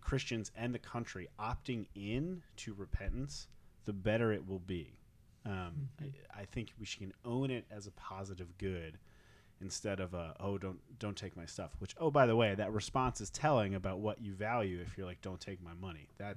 [0.00, 3.48] Christians and the country opting in to repentance,
[3.84, 4.98] the better it will be.
[5.44, 8.98] Um, I, I think we should own it as a positive good
[9.60, 11.70] instead of a oh don't don't take my stuff.
[11.78, 14.80] Which oh by the way, that response is telling about what you value.
[14.80, 16.36] If you're like don't take my money, that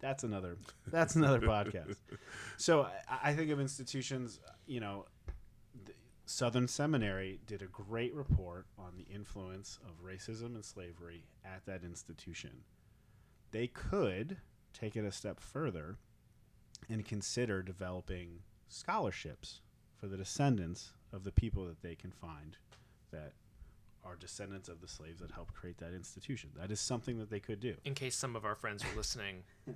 [0.00, 0.56] that's another
[0.86, 1.96] that's another podcast.
[2.58, 5.06] So I, I think of institutions, you know,
[5.84, 5.92] the
[6.24, 11.84] Southern Seminary did a great report on the influence of racism and slavery at that
[11.84, 12.62] institution.
[13.52, 14.38] They could
[14.72, 15.98] take it a step further
[16.88, 19.60] and consider developing scholarships
[19.98, 22.56] for the descendants of the people that they can find
[23.10, 23.32] that
[24.04, 26.50] are descendants of the slaves that helped create that institution.
[26.56, 27.74] That is something that they could do.
[27.84, 29.42] in case some of our friends are listening.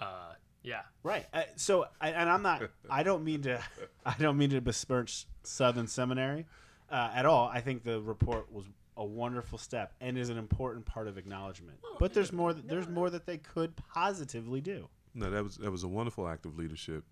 [0.00, 0.80] Uh, yeah.
[1.04, 1.26] Right.
[1.32, 2.62] Uh, so, I, and I'm not.
[2.90, 3.62] I don't mean to.
[4.06, 6.46] I don't mean to besmirch Southern Seminary
[6.90, 7.46] uh, at all.
[7.46, 8.64] I think the report was
[8.96, 11.78] a wonderful step and is an important part of acknowledgement.
[12.00, 12.52] But there's more.
[12.52, 14.88] That, there's more that they could positively do.
[15.14, 17.04] No, that was that was a wonderful act of leadership,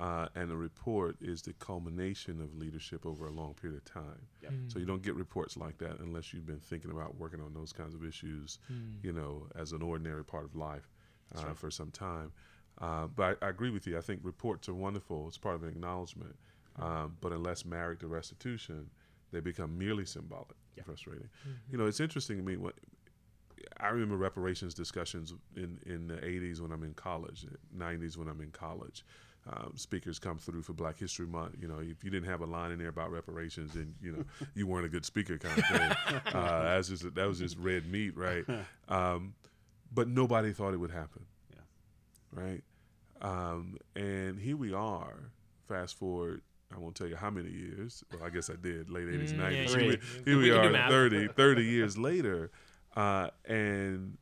[0.00, 4.26] uh, and the report is the culmination of leadership over a long period of time.
[4.42, 4.52] Yep.
[4.68, 7.72] So you don't get reports like that unless you've been thinking about working on those
[7.72, 8.58] kinds of issues,
[9.02, 10.88] you know, as an ordinary part of life
[11.36, 12.32] uh, for some time.
[12.80, 13.98] Uh, but I, I agree with you.
[13.98, 15.28] I think reports are wonderful.
[15.28, 16.34] It's part of an acknowledgement.
[16.80, 18.88] Um, but unless married to restitution,
[19.32, 20.84] they become merely symbolic, Yeah.
[20.84, 21.28] frustrating.
[21.70, 22.56] You know, it's interesting to me.
[22.56, 22.74] What,
[23.78, 27.46] I remember reparations discussions in, in the 80s when I'm in college,
[27.76, 29.04] 90s when I'm in college.
[29.48, 31.56] Um, speakers come through for Black History Month.
[31.60, 34.24] You know, if you didn't have a line in there about reparations, then you know
[34.54, 35.80] you weren't a good speaker, kind of thing.
[36.34, 38.44] uh, that was just that was just red meat, right?
[38.88, 39.34] Um,
[39.92, 41.60] but nobody thought it would happen, Yeah.
[42.32, 42.62] right?
[43.22, 45.30] Um, and here we are.
[45.68, 46.42] Fast forward,
[46.74, 48.02] I won't tell you how many years.
[48.12, 49.68] Well, I guess I did, late 80s, Mm, yeah, 90s.
[49.68, 50.90] Here we, here We we are, math.
[50.90, 52.50] 30, 30 years later,
[52.96, 54.18] uh, and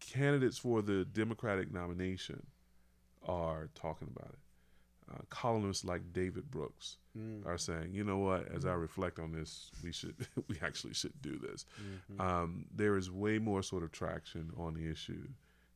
[0.00, 2.46] candidates for the Democratic nomination
[3.26, 4.38] are talking about it.
[5.08, 7.46] Uh, columnists like David Brooks Mm.
[7.46, 8.48] are saying, you know what?
[8.52, 10.16] As I reflect on this, we should,
[10.48, 11.64] we actually should do this.
[12.10, 12.20] Mhm.
[12.20, 15.28] Um, there is way more sort of traction on the issue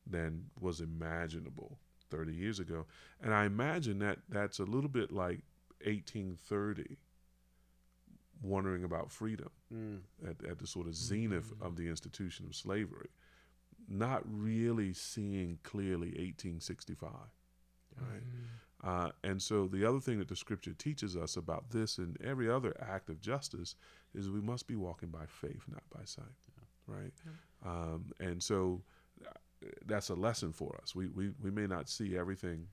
[0.07, 1.79] than was imaginable
[2.11, 2.87] 30 years ago,
[3.21, 5.43] and I imagine that that's a little bit like
[5.87, 6.99] 1830,
[8.43, 10.01] wondering about freedom Mm.
[10.29, 13.11] at, at the sort of zenith of the institution of slavery,
[13.89, 17.13] not really seeing clearly 1865.
[17.99, 18.23] Right.
[18.83, 22.51] Uh, and so the other thing that the scripture teaches us about this and every
[22.51, 23.75] other act of justice
[24.15, 26.25] is we must be walking by faith, not by sight,
[26.87, 27.13] right?
[27.65, 28.81] Um, and so
[29.27, 29.33] uh,
[29.87, 30.95] that's a lesson for us.
[30.95, 32.69] We, we we may not see everything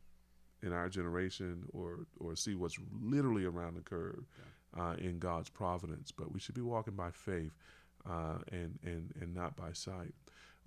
[0.64, 4.26] in our generation or or see what's literally around the curve
[4.80, 7.52] uh, in God's providence, but we should be walking by faith
[8.10, 10.14] uh, and and and not by sight.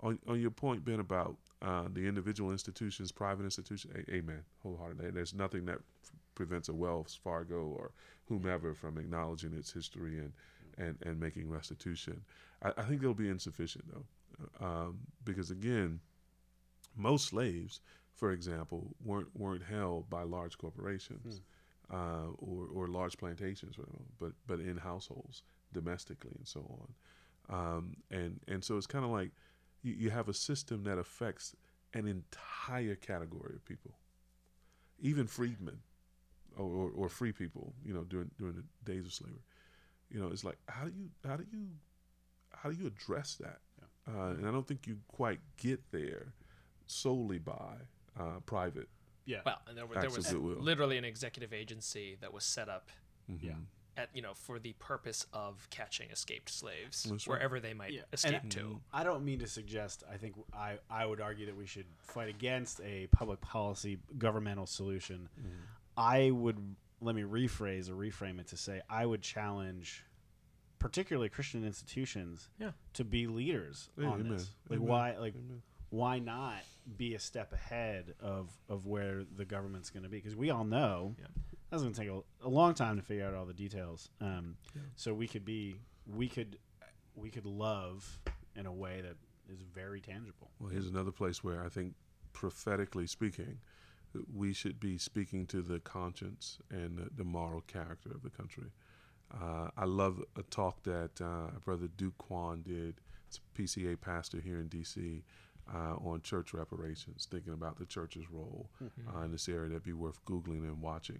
[0.01, 5.11] On on your point, Ben, about uh, the individual institutions, private institutions, a- amen, wholeheartedly.
[5.11, 7.91] There's nothing that f- prevents a Wells Fargo or
[8.25, 10.33] whomever from acknowledging its history and
[10.77, 12.21] and, and making restitution.
[12.63, 15.99] I, I think it'll be insufficient though, um, because again,
[16.95, 17.79] most slaves,
[18.15, 21.41] for example, weren't weren't held by large corporations
[21.93, 23.75] uh, or or large plantations,
[24.19, 25.43] but but in households
[25.73, 26.93] domestically and so on.
[27.49, 29.31] Um, and and so it's kind of like
[29.81, 31.55] you, you have a system that affects
[31.93, 33.91] an entire category of people,
[34.99, 35.79] even freedmen
[36.57, 39.41] or, or, or free people, you know, during during the days of slavery.
[40.09, 41.67] You know, it's like how do you how do you
[42.53, 43.59] how do you address that?
[44.07, 46.33] Uh, and I don't think you quite get there
[46.87, 47.75] solely by
[48.19, 48.89] uh, private.
[49.25, 49.41] Yeah.
[49.45, 52.89] Well, and there, were, there was literally an executive agency that was set up
[53.31, 53.43] Mhm.
[53.43, 53.53] Yeah.
[53.97, 57.35] At you know for the purpose of catching escaped slaves That's right.
[57.35, 58.79] wherever they might Yeah, escape and- to.
[58.93, 60.03] I don't mean to suggest.
[60.11, 64.65] I think I, I would argue that we should fight against a public policy governmental
[64.65, 65.27] solution.
[65.39, 65.49] Mm-hmm.
[65.97, 66.57] I would
[67.01, 70.05] let me rephrase or reframe it to say I would challenge,
[70.79, 72.71] particularly Christian institutions, Yeah.
[72.93, 74.31] to be leaders Yeah, on amen.
[74.33, 74.49] this.
[74.69, 74.89] Like Amen.
[74.89, 75.61] why like Amen.
[75.89, 76.59] why not
[76.97, 80.17] be a step ahead of of where the government's going to be?
[80.17, 81.25] Because we all know Yeah.
[81.71, 84.09] That's going to take a, a long time to figure out all the details.
[84.19, 84.81] Um, Yeah.
[84.95, 86.57] So we could be we could
[87.15, 88.19] we could love
[88.55, 89.15] in a way that
[89.51, 90.51] is very tangible.
[90.59, 91.93] Well, here's another place where I think,
[92.33, 93.59] prophetically speaking,
[94.33, 98.71] we should be speaking to the conscience and the, the moral character of the country.
[99.33, 102.95] Uh, I love a talk that uh, Brother Duke Kwon did.
[103.27, 105.23] It's a PCA pastor here in D.C.
[105.73, 109.69] Uh, on church reparations, thinking about the church's role uh, in this area.
[109.69, 111.19] That'd be worth googling and watching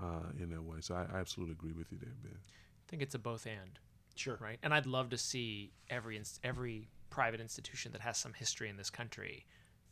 [0.00, 0.78] uh, in that way.
[0.80, 2.32] So I, I absolutely agree with you there, Ben.
[2.34, 3.78] I think it's a both and.
[4.14, 4.38] Sure.
[4.40, 4.58] right?
[4.62, 8.90] And I'd love to see every every private institution that has some history in this
[8.90, 9.44] country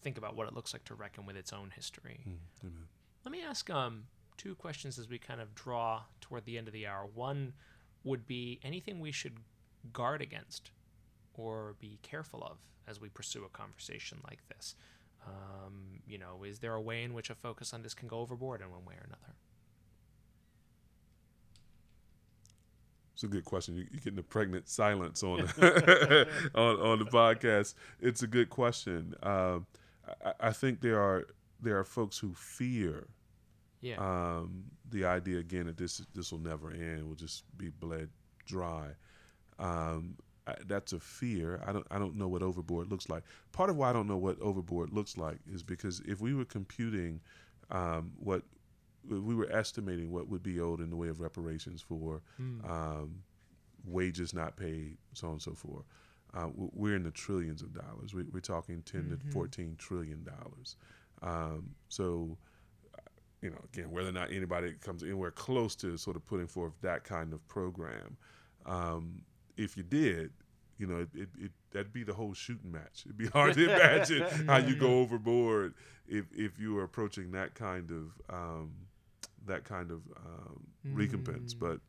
[0.03, 2.21] think about what it looks like to reckon with its own history.
[2.27, 2.87] Amen.
[3.25, 4.05] Let me ask um,
[4.37, 7.07] two questions as we kind of draw toward the end of the hour.
[7.15, 7.55] One
[8.05, 9.39] would be anything we should
[9.93, 10.71] guard against
[11.33, 14.77] or be careful of as we pursue a conversation like this.
[15.27, 18.19] Um, you know, is there a way in which a focus on this can go
[18.19, 19.35] overboard in one way or another?
[23.15, 23.77] It's a good question.
[23.77, 25.41] You- You're getting the pregnant silence on
[26.55, 27.75] on on the podcast.
[28.01, 29.15] It's a good question.
[29.23, 29.67] Um,
[30.25, 31.27] I, I think there are
[31.61, 33.07] there are folks who fear
[33.81, 33.97] Yeah.
[33.99, 37.07] um, the idea again that this this will never end.
[37.07, 38.11] We'll just be bled
[38.47, 38.89] dry.
[39.59, 41.63] Um, I, that's a fear.
[41.67, 43.23] I don't I don't know what overboard looks like.
[43.53, 46.45] Part of why I don't know what overboard looks like is because if we were
[46.45, 47.21] computing
[47.71, 48.43] um, what
[49.09, 52.23] we were estimating what would be owed in the way of reparations for
[52.69, 53.23] um,
[53.87, 55.85] wages not paid, so on and so forth.
[56.33, 58.13] Uh, we're in the trillions of dollars.
[58.13, 60.77] We, we're talking 10 to 14 trillion dollars.
[61.23, 62.37] Um, so,
[63.41, 66.73] you know, again, whether or not anybody comes anywhere close to sort of putting forth
[66.83, 68.17] that kind of program,
[68.67, 69.23] um,
[69.57, 70.33] if you did,
[70.79, 73.03] you know, it, it, it that'd be the whole shooting match.
[73.05, 75.75] It'd be hard to imagine how you go overboard
[76.09, 78.73] if if you were approaching that kind of um,
[79.47, 81.55] that kind of um, recompense.
[81.55, 81.81] But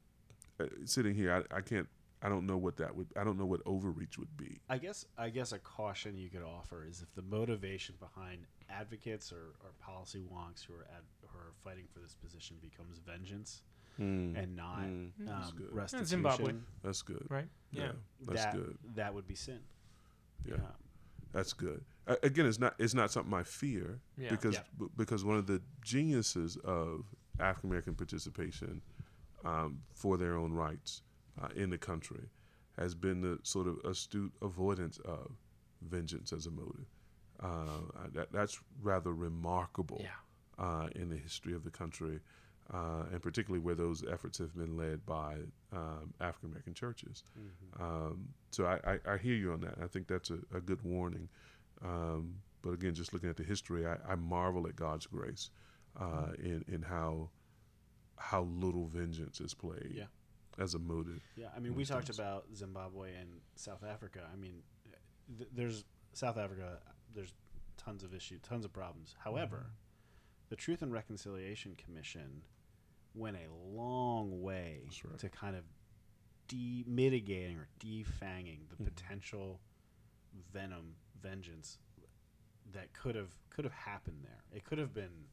[0.60, 1.88] uh, sitting here, I, I can't.
[2.22, 3.08] I don't know what that would.
[3.16, 4.60] I don't know what overreach would be.
[4.70, 9.32] I guess I guess a caution you could offer is if the motivation behind advocates
[9.32, 13.62] or, or policy wonks who are ad, who are fighting for this position becomes vengeance
[13.98, 15.12] and not Mm.
[15.20, 15.74] That's um, good.
[15.74, 16.06] restitution.
[16.08, 16.54] Zimbabwe.
[16.84, 17.26] That's good.
[17.30, 17.48] right?
[17.72, 17.92] Yeah,
[18.26, 18.78] that's that, good.
[18.96, 19.60] That would be sin.
[20.46, 20.62] Yeah, Um,
[21.32, 21.84] that's good.
[22.08, 22.76] Uh, again, it's not.
[22.80, 24.30] It's not something I fear Yeah.
[24.32, 24.62] because Yeah.
[24.80, 27.06] b- because one of the geniuses of
[27.40, 28.82] African American participation
[29.44, 31.02] um, for their own rights
[31.42, 32.30] uh, in the country
[32.78, 35.32] has been the sort of astute avoidance of
[35.82, 36.86] vengeance as a motive.
[37.40, 40.10] Uh, that, that's rather remarkable Yeah.
[40.66, 42.20] uh, in the history of the country,
[42.74, 45.36] uh, and particularly where those efforts have been led by
[45.74, 47.24] um, African American churches.
[47.80, 49.76] Um, so I, I, I hear you on that.
[49.82, 51.28] I think that's a, a good warning.
[51.84, 55.50] Um, but again, just looking at the history, I, I marvel at God's grace
[56.00, 57.30] uh, in in how
[58.18, 60.06] how little vengeance is played Yeah.
[60.58, 61.22] as a motive.
[61.36, 64.22] Yeah, I mean, we talked about Zimbabwe and South Africa.
[64.32, 64.64] I mean,
[65.38, 65.84] th- there's
[66.14, 66.80] South Africa.
[67.14, 67.34] There's
[67.78, 69.16] tons of issues, tons of problems.
[69.20, 70.50] However, Mm-hmm.
[70.50, 72.44] the Truth and Reconciliation Commission
[73.14, 75.18] went a long way right.
[75.20, 75.64] to kind of
[76.48, 78.86] de mitigating or defanging the Mhm.
[78.86, 79.60] potential
[80.54, 81.80] venom vengeance
[82.72, 84.44] that could have could have happened there.
[84.52, 85.28] It could have been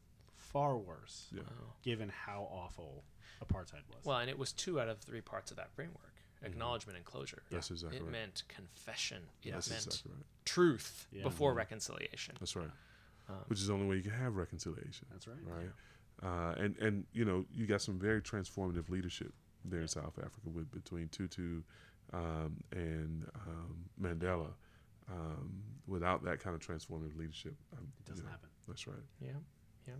[0.52, 1.42] far worse Yeah.
[1.82, 3.04] Given how awful
[3.42, 4.04] apartheid was.
[4.04, 7.42] Well, and it was two out of three parts of that framework: acknowledgement and closure.
[7.50, 8.12] That's exactly it right.
[8.12, 9.22] meant confession.
[9.42, 10.24] It That's meant exactly right.
[10.44, 11.22] truth Yeah.
[11.22, 11.56] before Mhm.
[11.56, 12.36] reconciliation.
[12.40, 12.70] That's right.
[13.28, 15.06] Um, Which is the only way you can have reconciliation.
[15.10, 15.38] That's right.
[15.44, 15.70] right?
[16.22, 19.32] Uh, and and you know you got some very transformative leadership
[19.64, 21.62] there in South Africa with between Tutu
[22.12, 24.52] um, and um, Mandela.
[25.10, 28.48] Um, without that kind of transformative leadership, um, It doesn't you know, happen.
[28.68, 29.02] That's right.
[29.20, 29.32] Yeah,
[29.86, 29.94] yeah.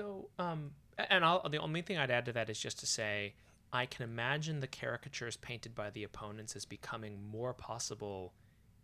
[0.00, 0.70] So, um,
[1.10, 3.34] and I'll, the only thing I'd add to that is just to say,
[3.72, 8.32] I can imagine the caricatures painted by the opponents as becoming more possible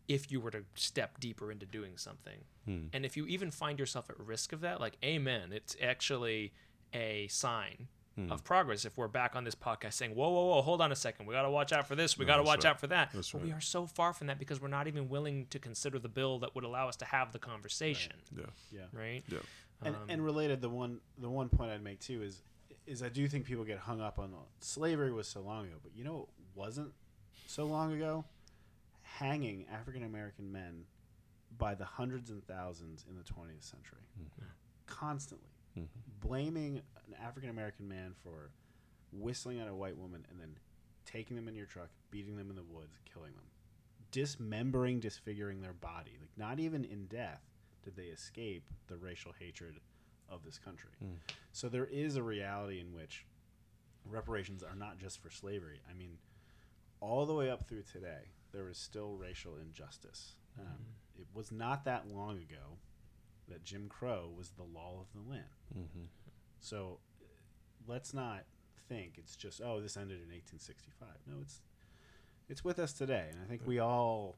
[0.09, 2.45] if you were to step deeper into doing something.
[2.65, 2.87] Hmm.
[2.93, 6.53] And if you even find yourself at risk of that, like, amen, it's actually
[6.93, 8.33] a sign Hmm.
[8.33, 10.97] of progress if we're back on this podcast saying, whoa, whoa, whoa, hold on a
[10.97, 11.27] second.
[11.27, 12.17] We got to watch out for this.
[12.17, 12.71] We No, got to watch right.
[12.71, 13.11] out for that.
[13.13, 15.99] That's but we are so far from that because we're not even willing to consider
[15.99, 18.15] the bill that would allow us to have the conversation.
[18.35, 18.45] Yeah.
[18.73, 18.81] Yeah.
[18.91, 19.23] Right?
[19.29, 19.41] Yeah.
[19.83, 22.43] And, Um, and related, the one the one point I'd make too is
[22.87, 25.95] is I do think people get hung up on slavery was so long ago, but
[25.95, 26.93] you know it wasn't
[27.47, 28.25] so long ago.
[29.03, 30.85] Hanging African American men
[31.59, 34.45] by the hundreds and thousands in the 20th century, Mhm.
[34.87, 35.89] constantly Mhm.
[36.21, 38.51] blaming an African American man for
[39.13, 40.59] whistling at a white woman and then
[41.05, 43.47] taking them in your truck, beating them in the woods, killing them,
[44.11, 46.17] dismembering, disfiguring their body.
[46.21, 47.43] Like not even in death
[47.87, 49.79] did they escape the racial hatred
[50.29, 50.91] of this country.
[51.03, 51.19] Mm.
[51.53, 53.25] So there is a reality in which
[54.05, 55.81] reparations are not just for slavery.
[55.89, 56.19] I mean,
[57.01, 60.35] all the way up through today, there is still racial injustice.
[60.59, 60.67] Um,
[61.17, 62.79] it was not that long ago
[63.49, 65.45] that Jim Crow was the law of the land.
[65.73, 66.09] Mhm.
[66.59, 67.27] So uh,
[67.87, 68.47] let's not
[68.89, 71.09] think it's just oh this ended in 1865.
[71.29, 71.61] No, it's
[72.49, 74.35] it's with us today, and I think we all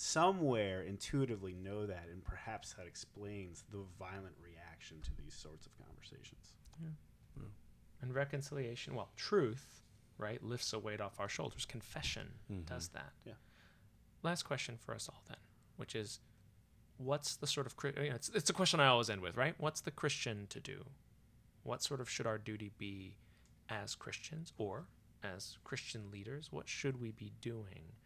[0.00, 5.72] somewhere intuitively know that, and perhaps that explains the violent reaction to these sorts of
[5.86, 6.56] conversations.
[8.02, 9.82] And reconciliation, well, truth,
[10.16, 11.66] right, lifts a weight off our shoulders.
[11.66, 12.64] Confession Mhm.
[12.64, 13.12] does that.
[13.26, 13.34] Yeah.
[14.22, 15.36] Last question for us all then,
[15.76, 16.18] which is,
[16.96, 19.54] what's the sort of you know, it's it's a question I always end with, right?
[19.60, 20.86] What's the Christian to do?
[21.62, 23.18] What sort of should our duty be
[23.68, 24.86] as Christians or
[25.22, 26.50] as Christian leaders?
[26.50, 27.96] What should we be doing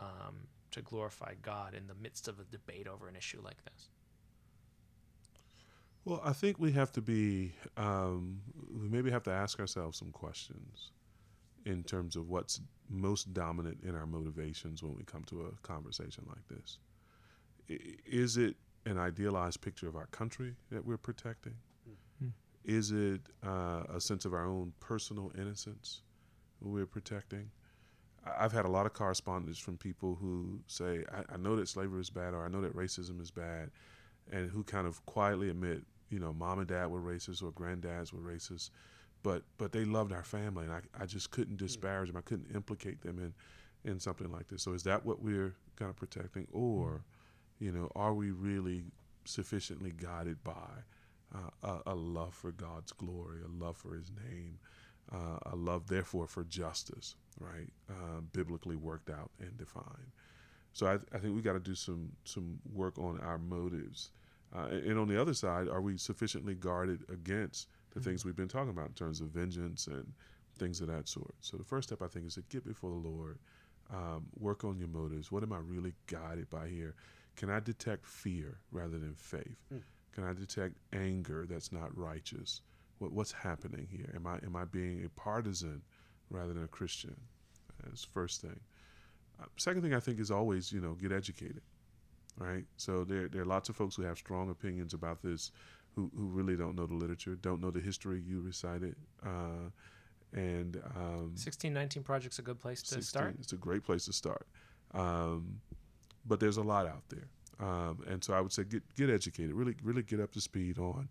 [0.00, 3.88] um, to glorify God in the midst of a debate over an issue like this?
[6.04, 10.12] Well, I think we have to be, um, we maybe have to ask ourselves some
[10.12, 10.92] questions
[11.64, 16.24] in terms of what's most dominant in our motivations when we come to a conversation
[16.28, 16.78] like this.
[18.06, 18.54] Is it
[18.84, 21.56] an idealized picture of our country that we're protecting?
[22.20, 22.28] Hmm.
[22.64, 26.02] Is it uh, a sense of our own personal innocence
[26.60, 27.50] we're protecting?
[28.38, 32.00] I've had a lot of correspondence from people who say, I, I know that slavery
[32.00, 33.70] is bad or I know that racism is bad,
[34.32, 38.12] and who kind of quietly admit, you know, mom and dad were racist or granddads
[38.12, 38.70] were racist,
[39.22, 42.16] but but they loved our family, and I, I just couldn't disparage them.
[42.16, 44.62] I couldn't implicate them in, in something like this.
[44.62, 47.04] So is that what we're kind of protecting, or,
[47.58, 48.84] you know, are we really
[49.24, 50.84] sufficiently guided by
[51.34, 51.50] uh,
[51.86, 54.58] a, a love for God's glory, a love for His name,
[55.12, 57.68] uh, a love therefore for justice, right?
[57.88, 60.12] Uh, biblically worked out and defined.
[60.72, 64.10] So I, I think we got to do some some work on our motives.
[64.54, 68.36] Uh, and, and on the other side, are we sufficiently guarded against the things we've
[68.36, 70.12] been talking about in terms of vengeance and
[70.58, 71.34] things of that sort?
[71.40, 73.38] So the first step, I think, is to get before the Lord,
[73.92, 75.32] um, work on your motives.
[75.32, 76.94] What am I really guided by here?
[77.36, 79.56] Can I detect fear rather than faith?
[79.70, 79.78] Hmm.
[80.12, 82.62] Can I detect anger that's not righteous?
[82.98, 84.12] What, what's happening here?
[84.14, 85.82] Am I am I being a partisan
[86.30, 87.16] rather than a Christian?
[87.84, 88.58] That's the first thing.
[89.40, 91.62] Uh, second thing I think is always you know get educated,
[92.38, 92.64] right?
[92.76, 95.50] So there there are lots of folks who have strong opinions about this,
[95.94, 99.70] who who really don't know the literature, don't know the history you recited, uh,
[100.32, 103.36] and um, 1619 Project's a good place to 16 start.
[103.40, 104.46] It's a great place to start.
[104.94, 105.60] Um,
[106.26, 107.28] but there's a lot out there.
[107.58, 110.78] Um, and so I would say get get educated, really really get up to speed
[110.78, 111.08] on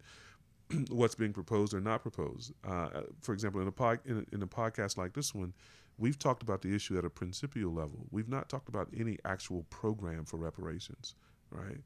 [0.90, 2.54] what's being proposed or not proposed.
[2.64, 5.54] Uh, for example, in a, pod, in, a, in a podcast like this one,
[5.98, 8.08] we've talked about the issue at a principial level.
[8.12, 11.16] We've not talked about any actual program for reparations,
[11.50, 11.82] right?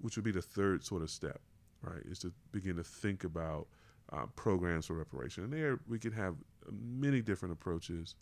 [0.00, 1.40] Which would be the third sort of step,
[1.82, 2.02] right?
[2.04, 3.68] Is to begin to think about
[4.12, 5.44] uh, programs for reparation.
[5.44, 6.36] And there we could have
[6.70, 8.14] many different approaches.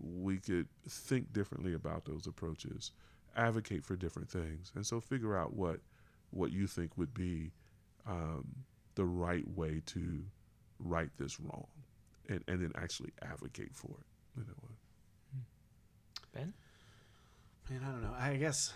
[0.00, 2.92] We could think differently about those approaches,
[3.36, 5.80] advocate for different things, and so figure out what
[6.30, 7.52] what you think would be
[8.06, 8.46] um,
[8.94, 10.24] the right way to
[10.78, 11.66] right this wrong
[12.28, 14.38] and, and then actually advocate for it.
[14.38, 14.68] You know,
[16.34, 16.54] Ben?
[17.70, 18.14] Man, I don't know.
[18.18, 18.72] I guess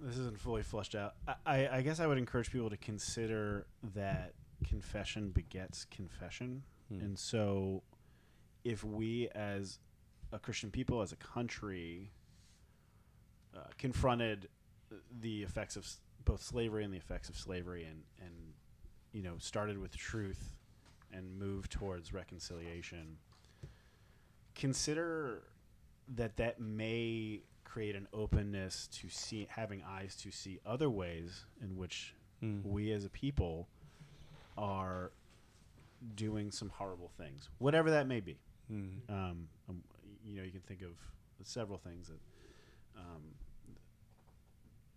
[0.00, 1.14] this isn't fully fleshed out.
[1.28, 4.32] I, I, I guess I would encourage people to consider that
[4.66, 6.62] confession begets confession.
[6.88, 7.00] Hmm.
[7.00, 7.82] And so
[8.64, 9.78] if we as
[10.32, 12.10] a Christian people, as a country,
[13.56, 14.48] uh, confronted
[15.20, 18.53] the effects of s- both slavery and the effects of slavery and, and
[19.14, 20.52] you know, started with truth
[21.10, 23.16] and moved towards reconciliation,
[24.54, 25.44] consider
[26.16, 31.76] that that may create an openness to see having eyes to see other ways in
[31.76, 32.62] which Mm.
[32.64, 33.68] we as a people
[34.58, 35.12] are
[36.14, 38.36] doing some horrible things, whatever that may be.
[38.70, 39.08] Mm.
[39.08, 39.82] Um, um,
[40.26, 40.90] you know, you can think of
[41.42, 42.20] several things that,
[43.00, 43.22] um,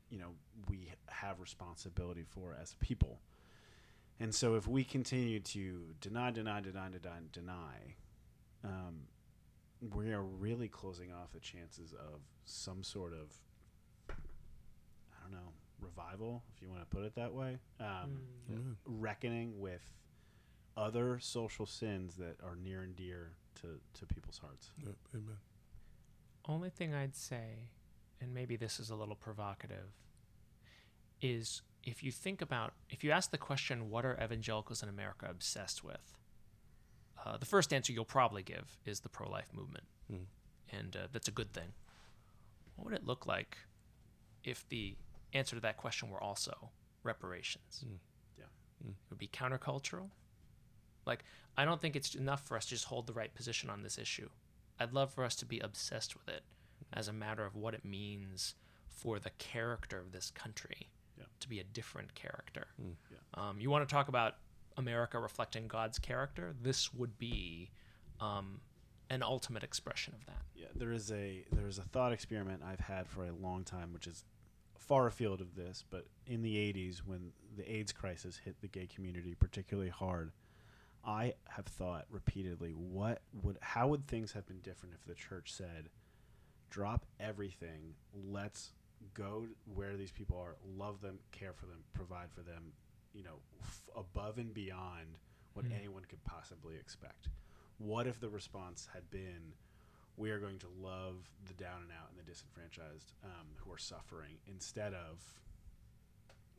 [0.09, 0.31] you know,
[0.67, 3.19] we have responsibility for as a people.
[4.19, 7.95] And so, if we continue to deny, deny, deny, deny, deny,
[8.63, 9.01] um,
[9.93, 13.31] we are really closing off the chances of some sort of,
[14.09, 14.13] I
[15.23, 17.59] don't know, revival, if you want to put it that way.
[17.79, 18.75] Um, Mm.
[18.85, 19.83] reckoning with
[20.77, 24.71] other social sins that are near and dear to, to people's hearts.
[24.85, 24.95] Yep.
[25.15, 25.37] Amen.
[26.47, 27.71] Only thing I'd say,
[28.21, 29.91] and maybe this is a little provocative,
[31.21, 35.25] is if you think about, if you ask the question, what are evangelicals in America
[35.29, 36.17] obsessed with?
[37.25, 39.85] Uh, the first answer you'll probably give is the pro life movement.
[40.11, 40.25] Mm.
[40.77, 41.69] And uh, that's a good thing.
[42.75, 43.57] What would it look like
[44.43, 44.95] if the
[45.33, 46.71] answer to that question were also
[47.03, 47.85] reparations?
[47.85, 47.99] Mm.
[48.37, 48.45] Yeah.
[48.85, 48.89] Mm.
[48.89, 50.09] It would be countercultural.
[51.05, 51.23] Like,
[51.55, 53.97] I don't think it's enough for us to just hold the right position on this
[53.97, 54.29] issue.
[54.77, 56.43] I'd love for us to be obsessed with it
[56.91, 58.55] as a matter of what it means
[58.89, 60.96] for the character of this country Yeah.
[61.39, 62.67] To be a different character.
[62.81, 62.93] Mm.
[63.11, 63.49] Yeah.
[63.49, 64.35] Um, you want to talk about
[64.77, 66.55] America reflecting God's character?
[66.61, 67.71] This would be
[68.19, 68.61] um,
[69.09, 70.43] an ultimate expression of that.
[70.55, 73.93] Yeah, there is a there is a thought experiment I've had for a long time,
[73.93, 74.23] which is
[74.77, 78.87] far afield of this, but in the '80s when the AIDS crisis hit the gay
[78.87, 80.31] community particularly hard,
[81.05, 85.53] I have thought repeatedly, what would how would things have been different if the church
[85.53, 85.89] said,
[86.69, 88.73] "Drop everything, let's
[89.13, 89.45] go
[89.75, 92.73] where these people are, love them, care for them, provide for them,
[93.13, 95.17] you know, f- above and beyond
[95.53, 95.71] what Hmm.
[95.73, 97.29] anyone could possibly expect."
[97.79, 99.53] What if the response had been,
[100.15, 103.77] we are going to love the down and out and the disenfranchised um, who are
[103.77, 105.21] suffering instead of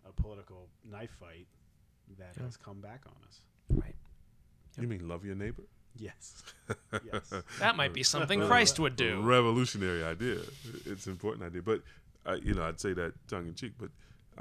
[0.05, 1.49] a political knife fight
[2.19, 2.45] that Yeah.
[2.45, 3.41] has come back on us.
[3.69, 3.97] Right.
[4.79, 5.65] You mean love your neighbor?
[5.97, 6.45] Yes.
[7.13, 7.33] yes.
[7.59, 9.21] That might be something Christ would do.
[9.23, 10.41] Revolutionary idea.
[10.87, 11.83] It's an important idea, but
[12.29, 13.91] uh, you know, I'd say that tongue in cheek, but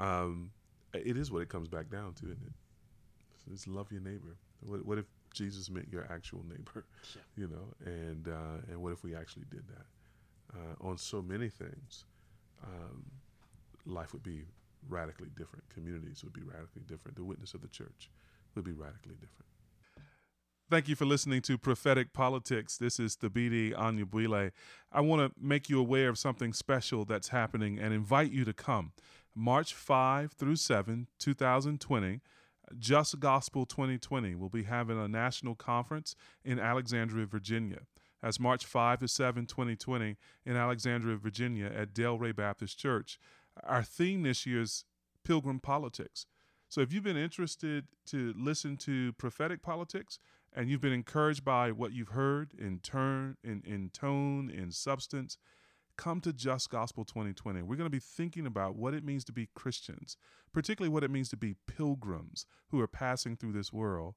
[0.02, 0.50] um,
[0.92, 2.52] it is what it comes back down to, isn't it?
[3.52, 4.36] It's love your neighbor.
[4.60, 6.84] What, what if Jesus meant your actual neighbor?
[7.14, 7.22] Yeah.
[7.36, 11.48] You know, and uh, and what if we actually did that uh, on so many
[11.48, 12.04] things?
[12.64, 13.04] Um,
[13.86, 14.42] life would be
[14.88, 15.64] radically different.
[15.72, 17.16] Communities would be radically different.
[17.16, 18.10] The witness of the church
[18.56, 19.46] would be radically different.
[20.70, 22.76] Thank you for listening to Prophetic Politics.
[22.76, 24.50] This is Thabiti Anyabwile.
[24.92, 28.52] I want to make you aware of something special that's happening and invite you to
[28.52, 28.92] come.
[29.34, 32.20] March 5 through 7, 2020,
[32.78, 36.14] Just Gospel 2020 will be having a national conference
[36.44, 37.86] in Alexandria, Virginia.
[38.20, 43.18] That's March 5 to 7, 2020, in Alexandria, Virginia, at Delray Baptist Church.
[43.64, 44.84] Our theme this year is
[45.24, 46.26] Pilgrim Politics.
[46.68, 50.18] So if you've been interested to listen to prophetic politics
[50.54, 55.38] and you've been encouraged by what you've heard in turn, in, in tone, in substance,
[55.96, 57.62] come to Just Gospel 2020.
[57.62, 60.16] We're going to be thinking about what it means to be Christians,
[60.52, 64.14] particularly what it means to be pilgrims who are passing through this world,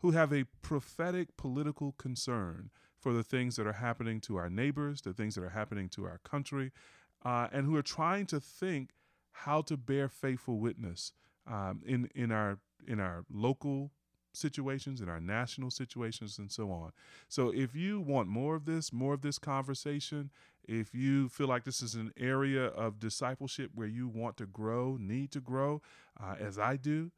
[0.00, 5.00] who have a prophetic political concern for the things that are happening to our neighbors,
[5.00, 6.72] the things that are happening to our country,
[7.24, 8.90] uh, and who are trying to think
[9.32, 11.12] how to bear faithful witness
[11.46, 13.92] um, in in our in our local
[14.32, 16.92] situations, in our national situations, and so on.
[17.28, 20.30] So, if you want more of this, more of this conversation,
[20.64, 24.96] if you feel like this is an area of discipleship where you want to grow,
[25.00, 25.82] need to grow,
[26.22, 27.10] uh, as I do,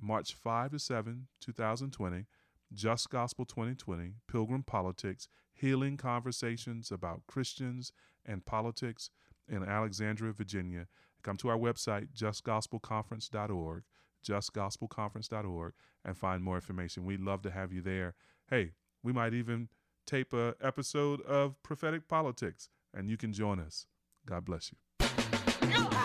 [0.00, 2.26] March 5 to 7, 2020,
[2.72, 7.92] Just Gospel 2020, Pilgrim Politics, Healing Conversations about Christians
[8.24, 9.10] and Politics
[9.48, 10.86] in Alexandria, Virginia.
[11.22, 13.82] Come to our website, justgospelconference.org,
[14.26, 15.72] justgospelconference.org,
[16.04, 17.04] and find more information.
[17.04, 18.14] We'd love to have you there.
[18.48, 19.68] Hey, we might even
[20.06, 23.86] tape a episode of Prophetic Politics, and you can join us.
[24.26, 25.99] God bless you.